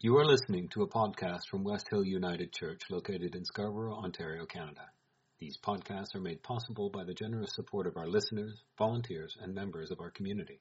You 0.00 0.16
are 0.18 0.24
listening 0.24 0.68
to 0.68 0.82
a 0.82 0.88
podcast 0.88 1.48
from 1.50 1.64
West 1.64 1.88
Hill 1.90 2.04
United 2.04 2.52
Church 2.52 2.82
located 2.88 3.34
in 3.34 3.44
Scarborough, 3.44 3.96
Ontario, 3.96 4.46
Canada. 4.46 4.92
These 5.40 5.58
podcasts 5.58 6.14
are 6.14 6.20
made 6.20 6.40
possible 6.40 6.88
by 6.88 7.02
the 7.02 7.14
generous 7.14 7.52
support 7.52 7.88
of 7.88 7.96
our 7.96 8.06
listeners, 8.06 8.62
volunteers, 8.78 9.36
and 9.40 9.56
members 9.56 9.90
of 9.90 9.98
our 9.98 10.12
community. 10.12 10.60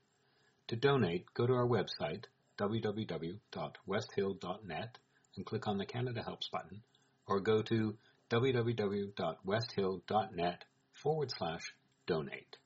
To 0.70 0.76
donate, 0.76 1.32
go 1.36 1.46
to 1.46 1.54
our 1.54 1.68
website, 1.68 2.24
www.westhill.net, 2.58 4.98
and 5.36 5.46
click 5.46 5.68
on 5.68 5.78
the 5.78 5.86
Canada 5.86 6.24
Helps 6.24 6.50
button, 6.50 6.82
or 7.28 7.40
go 7.40 7.62
to 7.62 7.96
www.westhill.net 8.32 10.66
forward 10.94 11.30
slash 11.30 11.76
donate. 12.08 12.58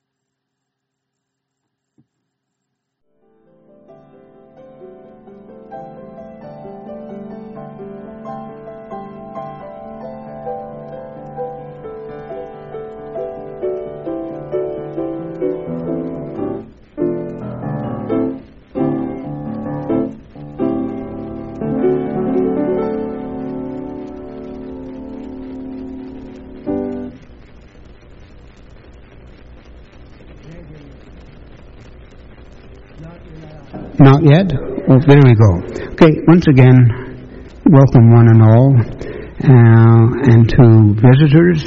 Not 34.02 34.24
yet? 34.24 34.50
Oh, 34.90 34.98
there 35.06 35.22
we 35.22 35.34
go. 35.38 35.62
Okay, 35.94 36.26
once 36.26 36.44
again, 36.48 36.74
welcome 37.70 38.10
one 38.10 38.26
and 38.26 38.42
all. 38.42 38.74
Uh, 38.74 40.10
and 40.26 40.48
to 40.48 40.90
visitors, 40.98 41.62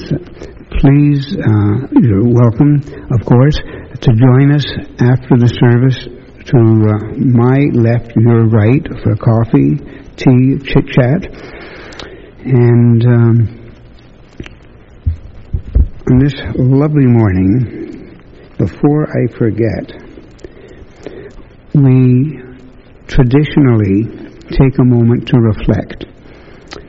please, 0.82 1.32
uh, 1.32 1.88
you're 1.96 2.28
welcome, 2.28 2.84
of 3.10 3.26
course, 3.26 3.56
to 3.56 4.12
join 4.12 4.52
us 4.52 4.68
after 5.00 5.40
the 5.40 5.48
service 5.48 5.96
to 6.52 6.60
uh, 6.60 7.16
my 7.24 7.72
left, 7.72 8.12
your 8.18 8.50
right, 8.50 8.86
for 9.02 9.16
coffee, 9.16 9.80
tea, 10.18 10.60
chit 10.68 10.88
chat. 10.92 11.32
And 12.44 13.02
um, 13.06 13.72
on 16.12 16.20
this 16.20 16.36
lovely 16.56 17.08
morning, 17.08 18.20
before 18.58 19.08
I 19.08 19.32
forget, 19.38 20.15
we 21.76 22.40
traditionally 23.08 24.08
take 24.48 24.80
a 24.80 24.84
moment 24.84 25.28
to 25.28 25.36
reflect 25.36 26.06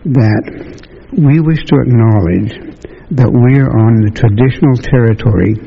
that 0.07 0.43
we 1.11 1.41
wish 1.41 1.65
to 1.67 1.75
acknowledge 1.83 2.55
that 3.11 3.27
we 3.27 3.59
are 3.59 3.75
on 3.75 4.07
the 4.07 4.15
traditional 4.15 4.79
territory 4.79 5.59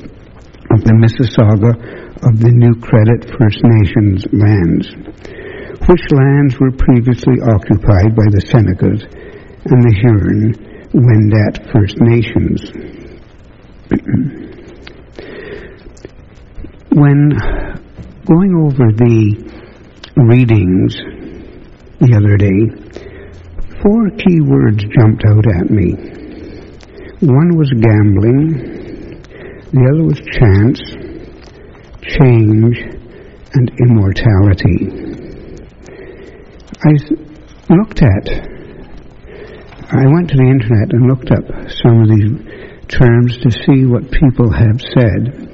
of 0.72 0.84
the 0.88 0.96
Mississauga 0.96 1.76
of 2.24 2.40
the 2.40 2.52
New 2.52 2.76
Credit 2.80 3.28
First 3.36 3.60
Nations 3.64 4.24
lands, 4.32 4.88
which 5.88 6.06
lands 6.16 6.56
were 6.60 6.72
previously 6.72 7.44
occupied 7.44 8.16
by 8.16 8.28
the 8.32 8.40
Senecas 8.48 9.04
and 9.68 9.84
the 9.84 9.96
Huron 10.00 10.56
Wendat 10.96 11.68
First 11.72 12.00
Nations. 12.00 12.72
when 16.92 17.32
going 18.30 18.54
over 18.62 18.92
the 18.94 19.42
readings 20.16 20.94
the 21.98 22.14
other 22.14 22.38
day, 22.38 22.62
four 23.82 24.10
key 24.22 24.40
words 24.42 24.86
jumped 24.94 25.26
out 25.26 25.48
at 25.50 25.72
me. 25.72 25.98
One 27.26 27.58
was 27.58 27.74
gambling, 27.74 28.54
the 29.74 29.82
other 29.82 30.06
was 30.06 30.22
chance, 30.30 30.78
change, 32.06 32.78
and 33.58 33.72
immortality. 33.90 34.94
I 36.86 36.94
looked 37.74 38.04
at, 38.04 38.30
I 39.90 40.06
went 40.06 40.30
to 40.30 40.38
the 40.38 40.48
internet 40.48 40.94
and 40.94 41.10
looked 41.10 41.32
up 41.32 41.46
some 41.82 42.04
of 42.04 42.10
these 42.14 42.30
terms 42.90 43.40
to 43.40 43.50
see 43.66 43.86
what 43.86 44.12
people 44.12 44.52
have 44.52 44.80
said 44.94 45.49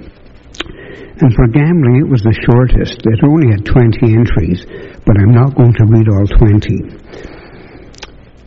and 1.15 1.31
for 1.31 1.47
gambling, 1.47 2.03
it 2.03 2.11
was 2.11 2.19
the 2.27 2.35
shortest. 2.43 2.99
It 3.07 3.23
only 3.23 3.47
had 3.47 3.63
20 3.63 4.03
entries, 4.19 4.67
but 5.07 5.15
I'm 5.15 5.31
not 5.31 5.55
going 5.55 5.71
to 5.79 5.87
read 5.87 6.11
all 6.11 6.27
20. 6.27 7.15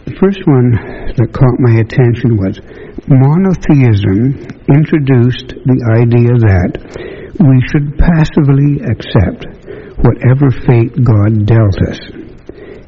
The 0.05 0.17
first 0.21 0.45
one 0.45 0.77
that 1.17 1.33
caught 1.33 1.57
my 1.65 1.81
attention 1.81 2.37
was 2.37 2.61
monotheism 3.09 4.37
introduced 4.69 5.57
the 5.65 5.81
idea 5.97 6.37
that 6.45 6.77
we 7.41 7.57
should 7.73 7.97
passively 7.97 8.85
accept 8.85 9.49
whatever 10.05 10.53
fate 10.69 10.93
God 11.01 11.49
dealt 11.49 11.81
us. 11.89 12.01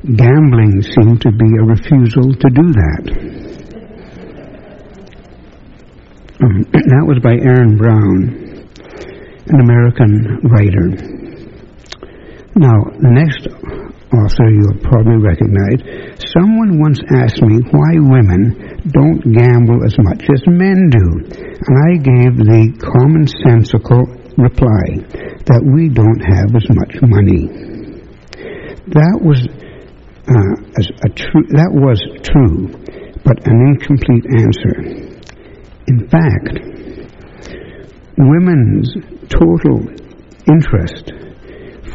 Gambling 0.04 0.84
seemed 0.84 1.24
to 1.24 1.32
be 1.32 1.56
a 1.56 1.64
refusal 1.64 2.36
to 2.36 2.48
do 2.52 2.66
that. 2.76 3.04
Um, 6.44 6.69
that 6.72 7.04
was 7.08 7.20
by 7.24 7.40
Aaron 7.40 7.76
Brown 7.76 8.39
an 9.50 9.61
American 9.61 10.41
writer. 10.47 10.87
Now, 12.55 12.78
the 12.99 13.11
next 13.11 13.47
author 14.11 14.47
you'll 14.50 14.83
probably 14.83 15.19
recognize, 15.22 15.83
someone 16.34 16.78
once 16.78 16.99
asked 17.15 17.43
me 17.43 17.62
why 17.71 17.99
women 17.99 18.83
don't 18.91 19.22
gamble 19.22 19.83
as 19.87 19.94
much 20.03 20.27
as 20.27 20.43
men 20.47 20.91
do, 20.91 21.06
and 21.31 21.75
I 21.78 21.99
gave 21.99 22.34
the 22.38 22.75
commonsensical 22.78 24.06
reply 24.38 25.03
that 25.47 25.62
we 25.62 25.88
don't 25.91 26.21
have 26.21 26.55
as 26.55 26.67
much 26.71 26.99
money. 27.03 27.47
That 28.91 29.19
was 29.22 29.47
uh, 30.27 30.55
a 31.06 31.11
true, 31.15 31.47
that 31.55 31.71
was 31.71 31.99
true, 32.22 32.71
but 33.25 33.47
an 33.47 33.59
incomplete 33.71 34.27
answer. 34.31 35.11
In 35.87 36.09
fact, 36.09 36.79
women's 38.19 38.94
total 39.28 39.81
interest 40.48 41.12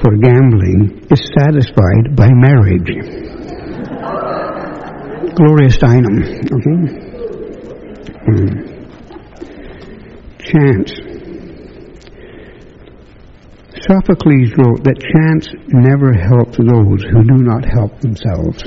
for 0.01 0.15
gambling 0.17 1.07
is 1.11 1.29
satisfied 1.37 2.15
by 2.15 2.29
marriage. 2.33 2.89
Gloria 5.35 5.69
Steinem. 5.69 6.23
Okay? 6.51 6.79
Mm. 8.27 8.75
Chance. 10.39 10.91
Sophocles 13.81 14.51
wrote 14.57 14.83
that 14.83 14.97
chance 15.13 15.47
never 15.67 16.13
helps 16.13 16.57
those 16.57 17.03
who 17.03 17.23
do 17.23 17.43
not 17.43 17.65
help 17.65 17.99
themselves. 17.99 18.63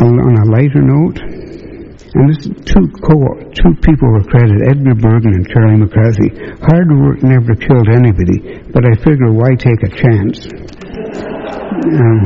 On 0.00 0.18
a 0.18 0.44
lighter 0.50 0.82
note, 0.82 1.20
and 1.20 2.28
this 2.30 2.46
two 2.64 2.88
co- 3.02 3.38
two 3.54 3.74
people 3.82 4.10
were 4.10 4.24
credited, 4.24 4.62
Edgar 4.68 4.94
Bergen 4.94 5.34
and 5.34 5.48
Charlie 5.48 5.76
McCarthy. 5.76 6.30
Hard 6.62 6.90
work 6.90 7.22
never 7.22 7.54
killed 7.54 7.88
anybody, 7.88 8.60
but 8.72 8.84
I 8.84 8.94
figure 9.02 9.32
why 9.32 9.54
take 9.56 9.82
a 9.82 9.88
chance? 9.88 10.46
Um, 11.86 12.24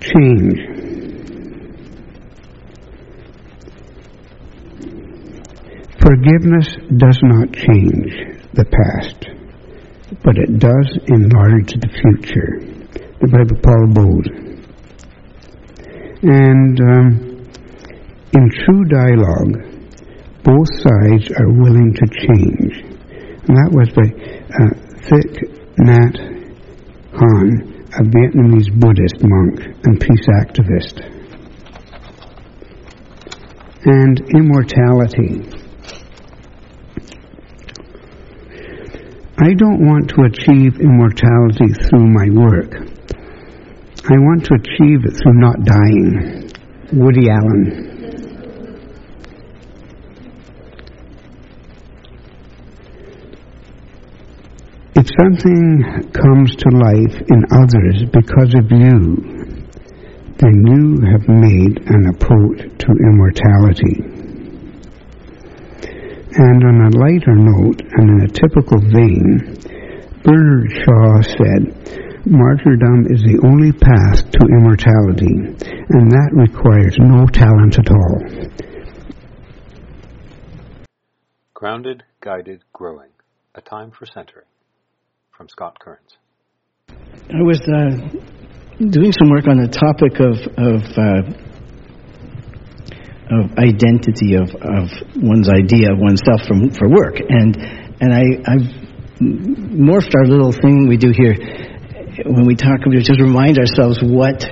change. 0.00 0.58
Forgiveness 6.00 6.68
does 6.96 7.18
not 7.22 7.52
change 7.52 8.14
the 8.54 8.64
past, 8.64 9.26
but 10.24 10.38
it 10.38 10.58
does 10.58 10.98
enlarge 11.08 11.72
the 11.74 11.88
future. 12.00 12.77
The 13.20 13.26
Bible 13.26 13.58
Paul 13.62 13.86
Bowles. 13.92 14.48
And 16.22 16.80
um, 16.80 17.28
in 18.32 18.50
true 18.50 18.84
dialogue, 18.86 19.68
both 20.44 20.68
sides 20.80 21.30
are 21.34 21.50
willing 21.50 21.92
to 21.94 22.06
change. 22.06 22.84
And 23.46 23.56
that 23.56 23.70
was 23.74 23.90
by 23.90 24.06
uh, 24.06 24.70
Thich 25.08 25.42
Nhat 25.78 26.14
Hanh, 27.12 27.78
a 27.94 28.02
Vietnamese 28.02 28.70
Buddhist 28.78 29.22
monk 29.22 29.66
and 29.84 30.00
peace 30.00 30.26
activist. 30.40 31.02
And 33.84 34.20
immortality. 34.34 35.58
I 39.38 39.54
don't 39.54 39.86
want 39.86 40.10
to 40.10 40.22
achieve 40.22 40.80
immortality 40.80 41.72
through 41.88 42.06
my 42.08 42.28
work. 42.30 42.87
I 44.10 44.16
want 44.16 44.42
to 44.46 44.54
achieve 44.54 45.04
it 45.04 45.20
through 45.20 45.38
not 45.38 45.64
dying. 45.64 46.50
Woody 46.94 47.28
Allen. 47.28 47.84
If 54.96 55.06
something 55.20 56.10
comes 56.14 56.56
to 56.56 56.70
life 56.72 57.20
in 57.28 57.44
others 57.52 58.04
because 58.10 58.54
of 58.56 58.72
you, 58.72 59.68
then 60.38 60.64
you 60.64 61.04
have 61.12 61.28
made 61.28 61.76
an 61.84 62.08
approach 62.08 62.64
to 62.78 62.88
immortality. 63.12 64.00
And 66.32 66.64
on 66.64 66.80
a 66.80 66.98
lighter 66.98 67.36
note, 67.36 67.82
and 67.82 68.08
in 68.08 68.24
a 68.24 68.28
typical 68.28 68.80
vein, 68.80 69.58
Bernard 70.24 70.72
Shaw 70.72 71.20
said, 71.20 72.07
Martyrdom 72.30 73.06
is 73.08 73.22
the 73.24 73.40
only 73.48 73.72
path 73.72 74.20
to 74.20 74.40
immortality, 74.52 75.32
and 75.32 76.12
that 76.12 76.28
requires 76.36 76.94
no 77.00 77.24
talent 77.24 77.78
at 77.80 77.88
all. 77.88 78.20
Grounded, 81.54 82.02
Guided, 82.20 82.64
Growing. 82.74 83.08
A 83.54 83.62
Time 83.62 83.90
for 83.90 84.04
Centering. 84.04 84.44
From 85.30 85.48
Scott 85.48 85.78
Kearns. 85.80 86.18
I 86.90 87.40
was 87.40 87.60
uh, 87.62 87.96
doing 88.76 89.12
some 89.12 89.30
work 89.30 89.48
on 89.48 89.56
the 89.56 89.68
topic 89.72 90.20
of, 90.20 90.36
of, 90.60 90.84
uh, 91.00 91.32
of 93.40 93.56
identity, 93.56 94.36
of, 94.36 94.52
of 94.52 94.92
one's 95.16 95.48
idea 95.48 95.92
of 95.92 95.98
oneself 95.98 96.44
from, 96.46 96.68
for 96.76 96.90
work. 96.90 97.20
And, 97.26 97.56
and 97.56 98.12
I, 98.12 98.22
I've 98.44 98.68
morphed 99.18 100.14
our 100.14 100.26
little 100.26 100.52
thing 100.52 100.88
we 100.88 100.98
do 100.98 101.10
here 101.16 101.67
when 102.24 102.46
we 102.46 102.56
talk 102.56 102.82
about 102.82 102.98
just 103.02 103.20
remind 103.20 103.58
ourselves 103.58 103.98
what 104.02 104.42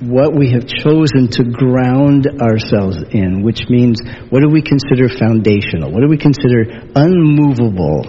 what 0.00 0.36
we 0.36 0.50
have 0.52 0.66
chosen 0.66 1.28
to 1.30 1.44
ground 1.44 2.28
ourselves 2.42 2.98
in, 3.10 3.42
which 3.42 3.64
means 3.70 3.98
what 4.28 4.42
do 4.42 4.48
we 4.50 4.60
consider 4.60 5.08
foundational? 5.08 5.90
What 5.90 6.02
do 6.02 6.08
we 6.08 6.18
consider 6.18 6.92
unmovable? 6.94 8.04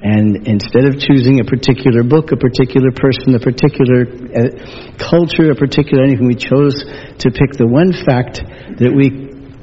And 0.00 0.46
instead 0.46 0.86
of 0.86 0.98
choosing 0.98 1.40
a 1.40 1.44
particular 1.44 2.02
book, 2.02 2.30
a 2.32 2.36
particular 2.36 2.90
person, 2.94 3.34
a 3.34 3.42
particular 3.42 4.06
uh, 4.06 4.96
culture, 4.96 5.50
a 5.50 5.56
particular 5.58 6.04
anything, 6.04 6.26
we 6.26 6.38
chose 6.38 6.86
to 7.18 7.28
pick 7.30 7.58
the 7.58 7.66
one 7.66 7.92
fact 7.92 8.40
that 8.78 8.94
we 8.94 9.10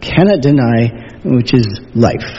cannot 0.04 0.44
deny, 0.44 0.92
which 1.24 1.56
is 1.56 1.66
life. 1.96 2.30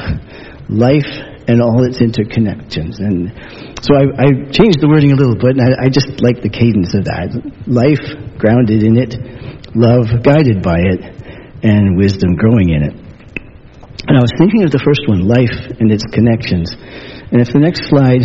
Life 0.69 1.36
and 1.49 1.63
all 1.63 1.87
its 1.87 2.03
interconnections. 2.03 2.99
And 2.99 3.31
so 3.79 3.95
I, 3.95 4.05
I 4.19 4.29
changed 4.51 4.83
the 4.83 4.91
wording 4.91 5.13
a 5.13 5.19
little 5.19 5.39
bit, 5.39 5.55
and 5.55 5.63
I, 5.63 5.87
I, 5.87 5.89
just 5.89 6.19
like 6.19 6.43
the 6.43 6.51
cadence 6.51 6.91
of 6.95 7.07
that. 7.07 7.31
Life 7.71 8.03
grounded 8.39 8.83
in 8.83 8.99
it, 8.99 9.15
love 9.75 10.11
guided 10.27 10.63
by 10.63 10.83
it, 10.83 11.01
and 11.63 11.97
wisdom 11.97 12.35
growing 12.35 12.71
in 12.71 12.83
it. 12.83 12.95
And 14.07 14.19
I 14.19 14.21
was 14.21 14.31
thinking 14.39 14.63
of 14.63 14.71
the 14.71 14.83
first 14.83 15.07
one, 15.07 15.27
life 15.27 15.55
and 15.79 15.91
its 15.91 16.05
connections. 16.11 16.75
And 17.31 17.41
if 17.41 17.51
the 17.51 17.59
next 17.59 17.91
slide, 17.91 18.23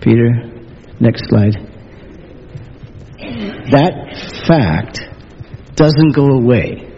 Peter, 0.00 0.28
next 1.00 1.28
slide, 1.28 1.56
that 3.72 3.92
fact 4.48 5.00
doesn't 5.76 6.12
go 6.12 6.26
away. 6.36 6.88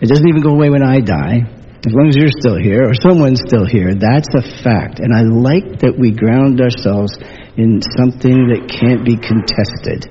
It 0.00 0.08
doesn't 0.08 0.28
even 0.28 0.42
go 0.42 0.50
away 0.50 0.70
when 0.70 0.82
I 0.82 1.00
die 1.00 1.55
as 1.86 1.94
long 1.94 2.10
as 2.10 2.18
you're 2.18 2.34
still 2.34 2.58
here 2.58 2.82
or 2.82 2.98
someone's 2.98 3.38
still 3.46 3.64
here, 3.64 3.94
that's 3.94 4.26
a 4.34 4.42
fact. 4.42 4.98
And 4.98 5.14
I 5.14 5.22
like 5.22 5.86
that 5.86 5.94
we 5.94 6.10
ground 6.10 6.58
ourselves 6.58 7.14
in 7.54 7.78
something 7.78 8.50
that 8.50 8.66
can't 8.66 9.06
be 9.06 9.14
contested. 9.14 10.02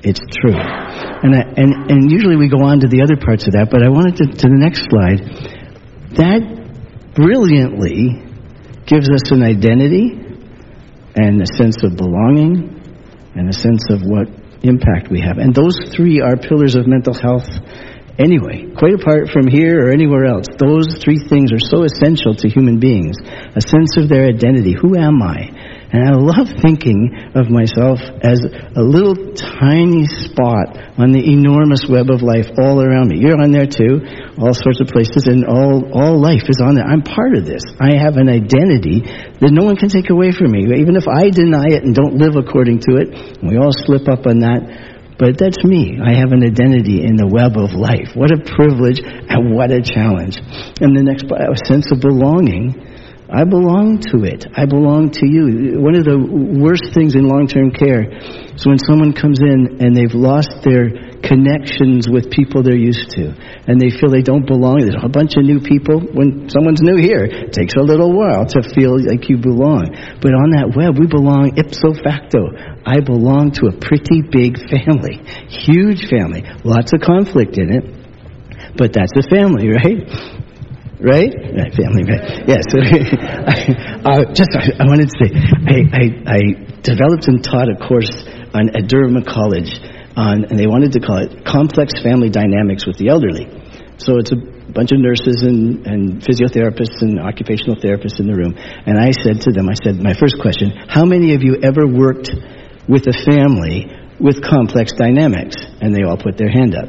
It's 0.00 0.24
true. 0.40 0.56
And, 0.56 1.36
I, 1.36 1.44
and, 1.60 1.92
and 1.92 2.00
usually 2.10 2.40
we 2.40 2.48
go 2.48 2.64
on 2.64 2.80
to 2.80 2.88
the 2.88 3.04
other 3.04 3.20
parts 3.20 3.44
of 3.44 3.52
that, 3.52 3.68
but 3.68 3.84
I 3.84 3.92
wanted 3.92 4.16
to, 4.16 4.24
to 4.32 4.46
the 4.48 4.56
next 4.56 4.88
slide. 4.88 5.20
That 6.16 6.40
brilliantly 7.12 8.24
gives 8.88 9.12
us 9.12 9.28
an 9.28 9.44
identity 9.44 10.16
and 11.20 11.36
a 11.44 11.48
sense 11.52 11.84
of 11.84 12.00
belonging 12.00 12.80
and 13.36 13.44
a 13.44 13.52
sense 13.52 13.84
of 13.92 14.00
what 14.08 14.24
impact 14.64 15.12
we 15.12 15.20
have. 15.20 15.36
And 15.36 15.52
those 15.52 15.76
three 15.92 16.24
are 16.24 16.40
pillars 16.40 16.80
of 16.80 16.88
mental 16.88 17.12
health 17.12 17.48
Anyway, 18.20 18.68
quite 18.76 18.92
apart 18.92 19.32
from 19.32 19.48
here 19.48 19.88
or 19.88 19.90
anywhere 19.90 20.26
else, 20.26 20.44
those 20.60 21.00
three 21.00 21.16
things 21.16 21.52
are 21.56 21.64
so 21.72 21.88
essential 21.88 22.36
to 22.36 22.52
human 22.52 22.78
beings 22.78 23.16
a 23.56 23.64
sense 23.64 23.96
of 23.96 24.12
their 24.12 24.28
identity. 24.28 24.76
Who 24.76 24.92
am 24.92 25.22
I? 25.22 25.48
And 25.90 26.04
I 26.04 26.12
love 26.12 26.46
thinking 26.60 27.32
of 27.34 27.48
myself 27.48 27.98
as 28.20 28.44
a 28.76 28.84
little 28.84 29.16
tiny 29.34 30.04
spot 30.04 30.76
on 31.00 31.16
the 31.16 31.24
enormous 31.24 31.88
web 31.88 32.12
of 32.12 32.20
life 32.20 32.46
all 32.60 32.78
around 32.78 33.08
me. 33.08 33.24
You're 33.24 33.40
on 33.40 33.50
there 33.56 33.66
too, 33.66 34.04
all 34.36 34.52
sorts 34.52 34.84
of 34.84 34.92
places, 34.92 35.24
and 35.24 35.48
all, 35.48 35.88
all 35.90 36.20
life 36.20 36.44
is 36.46 36.60
on 36.60 36.76
there. 36.76 36.84
I'm 36.84 37.02
part 37.02 37.34
of 37.34 37.48
this. 37.48 37.64
I 37.80 37.96
have 37.96 38.20
an 38.20 38.28
identity 38.28 39.00
that 39.40 39.50
no 39.50 39.64
one 39.64 39.80
can 39.80 39.88
take 39.88 40.12
away 40.12 40.30
from 40.30 40.52
me. 40.52 40.68
Even 40.76 40.94
if 40.94 41.08
I 41.08 41.32
deny 41.32 41.72
it 41.72 41.88
and 41.88 41.96
don't 41.96 42.20
live 42.20 42.36
according 42.36 42.84
to 42.84 43.00
it, 43.00 43.40
we 43.40 43.56
all 43.56 43.72
slip 43.72 44.06
up 44.12 44.28
on 44.28 44.44
that 44.44 44.89
but 45.20 45.36
that's 45.36 45.62
me. 45.62 46.00
I 46.00 46.16
have 46.16 46.32
an 46.32 46.42
identity 46.42 47.04
in 47.04 47.20
the 47.20 47.28
web 47.28 47.60
of 47.60 47.76
life. 47.76 48.16
What 48.16 48.32
a 48.32 48.40
privilege 48.40 49.04
and 49.04 49.52
what 49.52 49.68
a 49.68 49.84
challenge. 49.84 50.40
And 50.80 50.96
the 50.96 51.04
next, 51.04 51.28
a 51.28 51.60
sense 51.68 51.92
of 51.92 52.00
belonging. 52.00 52.89
I 53.30 53.44
belong 53.44 54.02
to 54.10 54.26
it. 54.26 54.44
I 54.58 54.66
belong 54.66 55.14
to 55.14 55.24
you. 55.24 55.78
One 55.78 55.94
of 55.94 56.02
the 56.02 56.18
worst 56.18 56.90
things 56.90 57.14
in 57.14 57.30
long-term 57.30 57.70
care 57.70 58.10
is 58.10 58.66
when 58.66 58.82
someone 58.82 59.14
comes 59.14 59.38
in 59.38 59.78
and 59.78 59.94
they've 59.94 60.12
lost 60.12 60.66
their 60.66 60.90
connections 61.22 62.10
with 62.10 62.32
people 62.32 62.66
they're 62.66 62.74
used 62.74 63.14
to, 63.14 63.30
and 63.70 63.78
they 63.78 63.94
feel 63.94 64.10
they 64.10 64.26
don't 64.26 64.46
belong. 64.46 64.82
There's 64.82 64.98
a 64.98 65.08
bunch 65.08 65.38
of 65.38 65.44
new 65.44 65.60
people. 65.60 66.00
When 66.00 66.50
someone's 66.50 66.82
new 66.82 66.98
here, 66.98 67.22
it 67.22 67.52
takes 67.52 67.78
a 67.78 67.84
little 67.84 68.10
while 68.10 68.50
to 68.50 68.66
feel 68.74 68.98
like 68.98 69.28
you 69.30 69.38
belong. 69.38 69.94
But 70.18 70.34
on 70.34 70.50
that 70.58 70.74
web, 70.74 70.98
we 70.98 71.06
belong 71.06 71.54
ipso 71.54 71.94
facto. 72.02 72.50
I 72.82 72.98
belong 72.98 73.52
to 73.62 73.70
a 73.70 73.74
pretty 73.78 74.26
big 74.26 74.58
family, 74.58 75.22
huge 75.46 76.10
family, 76.10 76.42
lots 76.64 76.90
of 76.96 77.00
conflict 77.00 77.58
in 77.62 77.70
it, 77.70 77.84
but 78.74 78.92
that's 78.92 79.14
a 79.14 79.22
family, 79.22 79.68
right? 79.70 80.08
Right? 81.00 81.32
Family, 81.72 82.04
right? 82.04 82.44
Yes. 82.44 82.68
I, 82.76 84.04
uh, 84.04 84.32
just, 84.36 84.52
I, 84.52 84.68
I, 84.76 84.84
wanted 84.84 85.08
to 85.08 85.16
say, 85.16 85.32
I, 85.32 85.76
I, 85.96 86.04
I 86.28 86.40
developed 86.84 87.24
and 87.24 87.40
taught 87.42 87.72
a 87.72 87.76
course 87.80 88.12
on, 88.52 88.76
at 88.76 88.84
Durham 88.86 89.16
College 89.24 89.72
on, 90.16 90.44
and 90.44 90.58
they 90.60 90.68
wanted 90.68 90.92
to 90.92 91.00
call 91.00 91.24
it 91.24 91.44
Complex 91.44 91.96
Family 92.04 92.28
Dynamics 92.28 92.84
with 92.84 92.98
the 92.98 93.08
Elderly. 93.08 93.48
So 93.96 94.20
it's 94.20 94.32
a 94.32 94.40
bunch 94.72 94.92
of 94.92 95.00
nurses 95.00 95.40
and, 95.40 95.86
and 95.86 96.20
physiotherapists 96.20 97.00
and 97.00 97.20
occupational 97.20 97.76
therapists 97.76 98.20
in 98.20 98.28
the 98.28 98.36
room. 98.36 98.54
And 98.56 99.00
I 99.00 99.12
said 99.12 99.40
to 99.48 99.52
them, 99.52 99.68
I 99.68 99.76
said, 99.80 100.00
my 100.00 100.12
first 100.12 100.36
question, 100.40 100.72
how 100.88 101.04
many 101.04 101.34
of 101.34 101.42
you 101.42 101.60
ever 101.64 101.88
worked 101.88 102.28
with 102.88 103.08
a 103.08 103.16
family 103.24 103.88
with 104.20 104.44
complex 104.44 104.92
dynamics? 104.92 105.56
And 105.80 105.96
they 105.96 106.04
all 106.04 106.16
put 106.16 106.36
their 106.36 106.50
hand 106.50 106.76
up. 106.76 106.88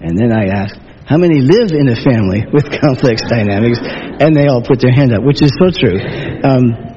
And 0.00 0.16
then 0.16 0.32
I 0.32 0.48
asked, 0.52 0.80
how 1.06 1.16
many 1.16 1.40
live 1.40 1.70
in 1.70 1.88
a 1.88 1.96
family 1.96 2.42
with 2.52 2.66
complex 2.82 3.22
dynamics? 3.22 3.78
And 3.82 4.34
they 4.34 4.46
all 4.46 4.62
put 4.62 4.80
their 4.80 4.92
hand 4.92 5.14
up, 5.14 5.22
which 5.22 5.40
is 5.40 5.54
so 5.58 5.70
true. 5.70 5.98
Um, 6.42 6.96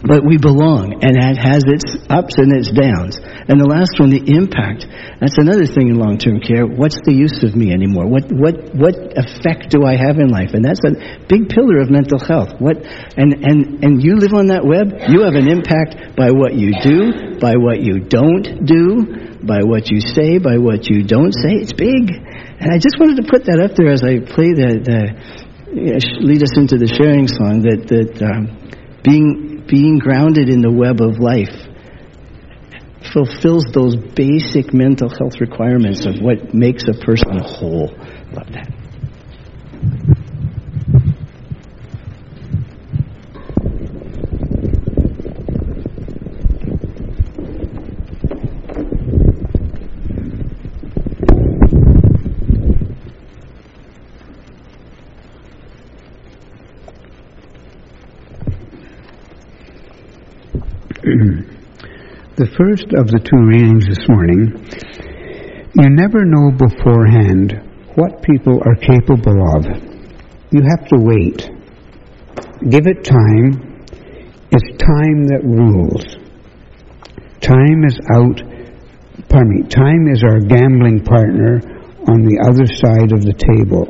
but 0.00 0.24
we 0.24 0.40
belong, 0.40 1.04
and 1.04 1.12
it 1.12 1.36
has 1.36 1.60
its 1.68 1.84
ups 2.08 2.40
and 2.40 2.56
its 2.56 2.72
downs. 2.72 3.20
And 3.20 3.60
the 3.60 3.68
last 3.68 4.00
one, 4.00 4.08
the 4.08 4.24
impact. 4.32 4.88
That's 5.20 5.36
another 5.36 5.68
thing 5.68 5.92
in 5.92 6.00
long-term 6.00 6.40
care. 6.40 6.64
What's 6.64 6.96
the 7.04 7.12
use 7.12 7.44
of 7.44 7.52
me 7.52 7.68
anymore? 7.68 8.08
What 8.08 8.32
what 8.32 8.56
what 8.72 8.96
effect 9.12 9.68
do 9.68 9.84
I 9.84 10.00
have 10.00 10.16
in 10.16 10.32
life? 10.32 10.56
And 10.56 10.64
that's 10.64 10.80
a 10.88 10.96
big 11.28 11.52
pillar 11.52 11.84
of 11.84 11.92
mental 11.92 12.16
health. 12.16 12.56
What 12.56 12.80
and 13.20 13.44
and 13.44 13.84
and 13.84 13.92
you 14.00 14.16
live 14.16 14.32
on 14.32 14.48
that 14.48 14.64
web. 14.64 14.88
You 15.12 15.28
have 15.28 15.36
an 15.36 15.52
impact 15.52 16.16
by 16.16 16.32
what 16.32 16.56
you 16.56 16.72
do, 16.80 17.36
by 17.36 17.60
what 17.60 17.84
you 17.84 18.00
don't 18.00 18.64
do, 18.64 19.36
by 19.44 19.68
what 19.68 19.92
you 19.92 20.00
say, 20.00 20.40
by 20.40 20.56
what 20.56 20.88
you 20.88 21.04
don't 21.04 21.36
say. 21.36 21.60
It's 21.60 21.76
big. 21.76 22.08
And 22.60 22.72
I 22.72 22.76
just 22.76 23.00
wanted 23.00 23.24
to 23.24 23.26
put 23.28 23.44
that 23.46 23.58
up 23.58 23.74
there 23.74 23.88
as 23.88 24.04
I 24.04 24.20
play 24.20 24.52
the, 24.52 24.70
the 24.84 25.00
you 25.72 25.96
know, 25.96 26.00
lead 26.20 26.42
us 26.42 26.56
into 26.56 26.76
the 26.76 26.86
sharing 26.86 27.26
song 27.26 27.62
that 27.64 27.88
that 27.88 28.20
um, 28.20 28.52
being 29.02 29.64
being 29.66 29.98
grounded 29.98 30.48
in 30.48 30.60
the 30.60 30.70
web 30.70 31.00
of 31.00 31.18
life 31.18 31.56
fulfills 33.12 33.64
those 33.72 33.96
basic 33.96 34.74
mental 34.74 35.08
health 35.08 35.40
requirements 35.40 36.04
of 36.04 36.20
what 36.20 36.52
makes 36.52 36.84
a 36.84 36.92
person 36.92 37.38
whole. 37.38 37.88
Love 38.32 38.52
that. 38.52 38.79
The 62.40 62.56
first 62.56 62.88
of 62.96 63.04
the 63.12 63.20
two 63.20 63.36
readings 63.36 63.84
this 63.84 64.00
morning, 64.08 64.56
you 65.76 65.92
never 65.92 66.24
know 66.24 66.48
beforehand 66.48 67.52
what 68.00 68.24
people 68.24 68.64
are 68.64 68.80
capable 68.80 69.44
of. 69.44 69.68
You 70.48 70.64
have 70.64 70.88
to 70.88 70.96
wait. 70.96 71.44
Give 72.64 72.88
it 72.88 73.04
time. 73.04 73.84
It's 74.48 74.72
time 74.80 75.28
that 75.28 75.44
rules. 75.44 76.16
Time 77.44 77.84
is 77.84 78.00
out, 78.08 78.40
pardon 79.28 79.60
me, 79.60 79.68
time 79.68 80.08
is 80.08 80.24
our 80.24 80.40
gambling 80.40 81.04
partner 81.04 81.60
on 82.08 82.24
the 82.24 82.40
other 82.40 82.64
side 82.64 83.12
of 83.12 83.20
the 83.20 83.36
table, 83.36 83.84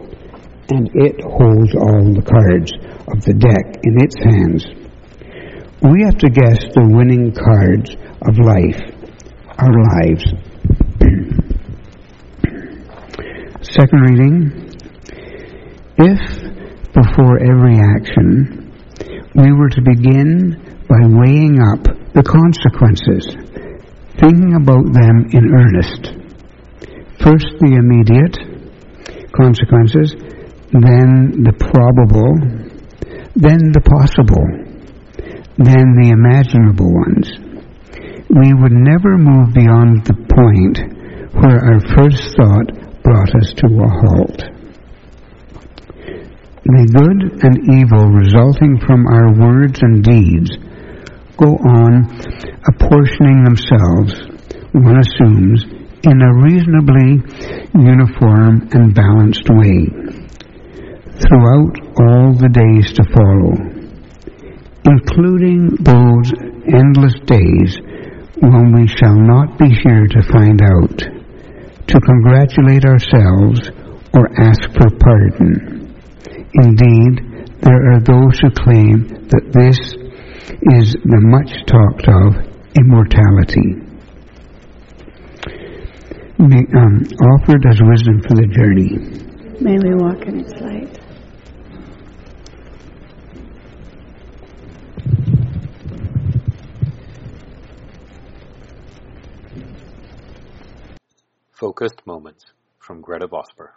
and 0.75 0.91
it 0.99 1.23
holds 1.23 1.71
all 1.79 2.03
the 2.19 2.27
cards 2.27 2.75
of 3.15 3.23
the 3.23 3.35
deck 3.39 3.79
in 3.87 3.95
its 4.03 4.19
hands. 4.19 4.80
We 5.83 6.05
have 6.05 6.19
to 6.19 6.29
guess 6.29 6.59
the 6.77 6.85
winning 6.85 7.33
cards 7.33 7.97
of 8.21 8.37
life, 8.37 8.77
our 9.57 9.73
lives. 9.73 10.29
Second 13.65 14.05
reading. 14.05 14.69
If, 15.97 16.21
before 16.93 17.41
every 17.41 17.81
action, 17.81 18.77
we 19.35 19.57
were 19.57 19.71
to 19.71 19.81
begin 19.81 20.61
by 20.85 21.01
weighing 21.09 21.63
up 21.65 21.81
the 22.13 22.29
consequences, 22.29 23.33
thinking 24.21 24.61
about 24.61 24.85
them 24.93 25.33
in 25.33 25.49
earnest. 25.49 26.13
First 27.25 27.57
the 27.57 27.81
immediate 27.81 28.37
consequences, 29.33 30.13
then 30.77 31.41
the 31.41 31.57
probable, 31.57 32.37
then 33.33 33.73
the 33.73 33.81
possible, 33.81 34.70
then 35.61 35.95
the 35.95 36.11
imaginable 36.11 36.89
ones. 36.89 37.29
We 38.29 38.55
would 38.55 38.73
never 38.73 39.17
move 39.17 39.55
beyond 39.55 40.05
the 40.05 40.17
point 40.17 40.81
where 41.37 41.61
our 41.61 41.81
first 41.95 42.37
thought 42.37 43.03
brought 43.03 43.35
us 43.37 43.53
to 43.55 43.67
a 43.67 43.89
halt 43.89 44.61
the 46.71 46.87
good 46.87 47.43
and 47.43 47.57
evil 47.73 48.07
resulting 48.15 48.79
from 48.87 49.07
our 49.07 49.33
words 49.33 49.81
and 49.83 50.05
deeds 50.05 50.51
go 51.37 51.57
on 51.57 52.07
apportioning 52.69 53.43
themselves, 53.43 54.13
one 54.73 55.01
assumes, 55.01 55.65
in 56.05 56.21
a 56.21 56.37
reasonably 56.45 57.19
uniform 57.75 58.69
and 58.73 58.95
balanced 58.95 59.49
way 59.49 59.89
throughout 61.19 61.75
all 61.99 62.37
the 62.37 62.51
days 62.53 62.93
to 62.93 63.03
follow, 63.09 63.80
including 64.91 65.71
those 65.81 66.33
endless 66.67 67.15
days 67.25 67.79
when 68.43 68.73
we 68.75 68.87
shall 68.87 69.17
not 69.17 69.59
be 69.59 69.69
here 69.69 70.07
to 70.07 70.23
find 70.33 70.61
out, 70.63 70.99
to 71.87 72.01
congratulate 72.01 72.85
ourselves 72.85 73.71
or 74.15 74.29
ask 74.39 74.63
for 74.75 74.91
pardon 74.99 75.81
Indeed, 76.53 77.47
there 77.61 77.93
are 77.93 78.01
those 78.01 78.39
who 78.41 78.51
claim 78.51 79.07
that 79.31 79.53
this 79.55 79.79
is 80.75 80.93
the 81.05 81.21
much 81.23 81.55
talked 81.71 82.09
of 82.11 82.35
immortality. 82.75 83.87
May, 86.39 86.67
um, 86.75 87.07
offered 87.39 87.65
as 87.71 87.79
wisdom 87.81 88.21
for 88.27 88.35
the 88.35 88.49
journey. 88.51 88.99
May 89.61 89.79
we 89.79 89.95
walk 89.95 90.27
in 90.27 90.41
its 90.41 90.61
light. 90.61 90.90
Focused 101.61 102.07
Moments 102.07 102.47
from 102.79 103.03
Gretta 103.03 103.29
Vosper. 103.29 103.73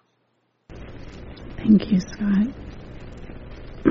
Thank 1.57 1.91
you, 1.91 1.99
Scott. 1.99 2.47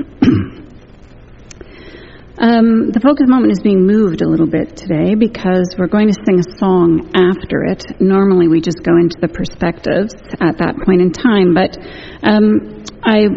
um, 2.39 2.89
the 2.89 2.99
focus 2.99 3.27
moment 3.27 3.51
is 3.51 3.59
being 3.59 3.85
moved 3.85 4.23
a 4.23 4.27
little 4.27 4.47
bit 4.47 4.75
today 4.75 5.13
because 5.13 5.75
we're 5.77 5.85
going 5.85 6.07
to 6.07 6.17
sing 6.25 6.39
a 6.39 6.57
song 6.57 7.11
after 7.13 7.65
it. 7.65 7.85
Normally, 8.01 8.47
we 8.47 8.61
just 8.61 8.81
go 8.81 8.97
into 8.97 9.19
the 9.21 9.27
perspectives 9.27 10.15
at 10.41 10.57
that 10.57 10.73
point 10.83 10.99
in 10.99 11.11
time, 11.11 11.53
but 11.53 11.77
um, 12.25 12.81
I 13.05 13.29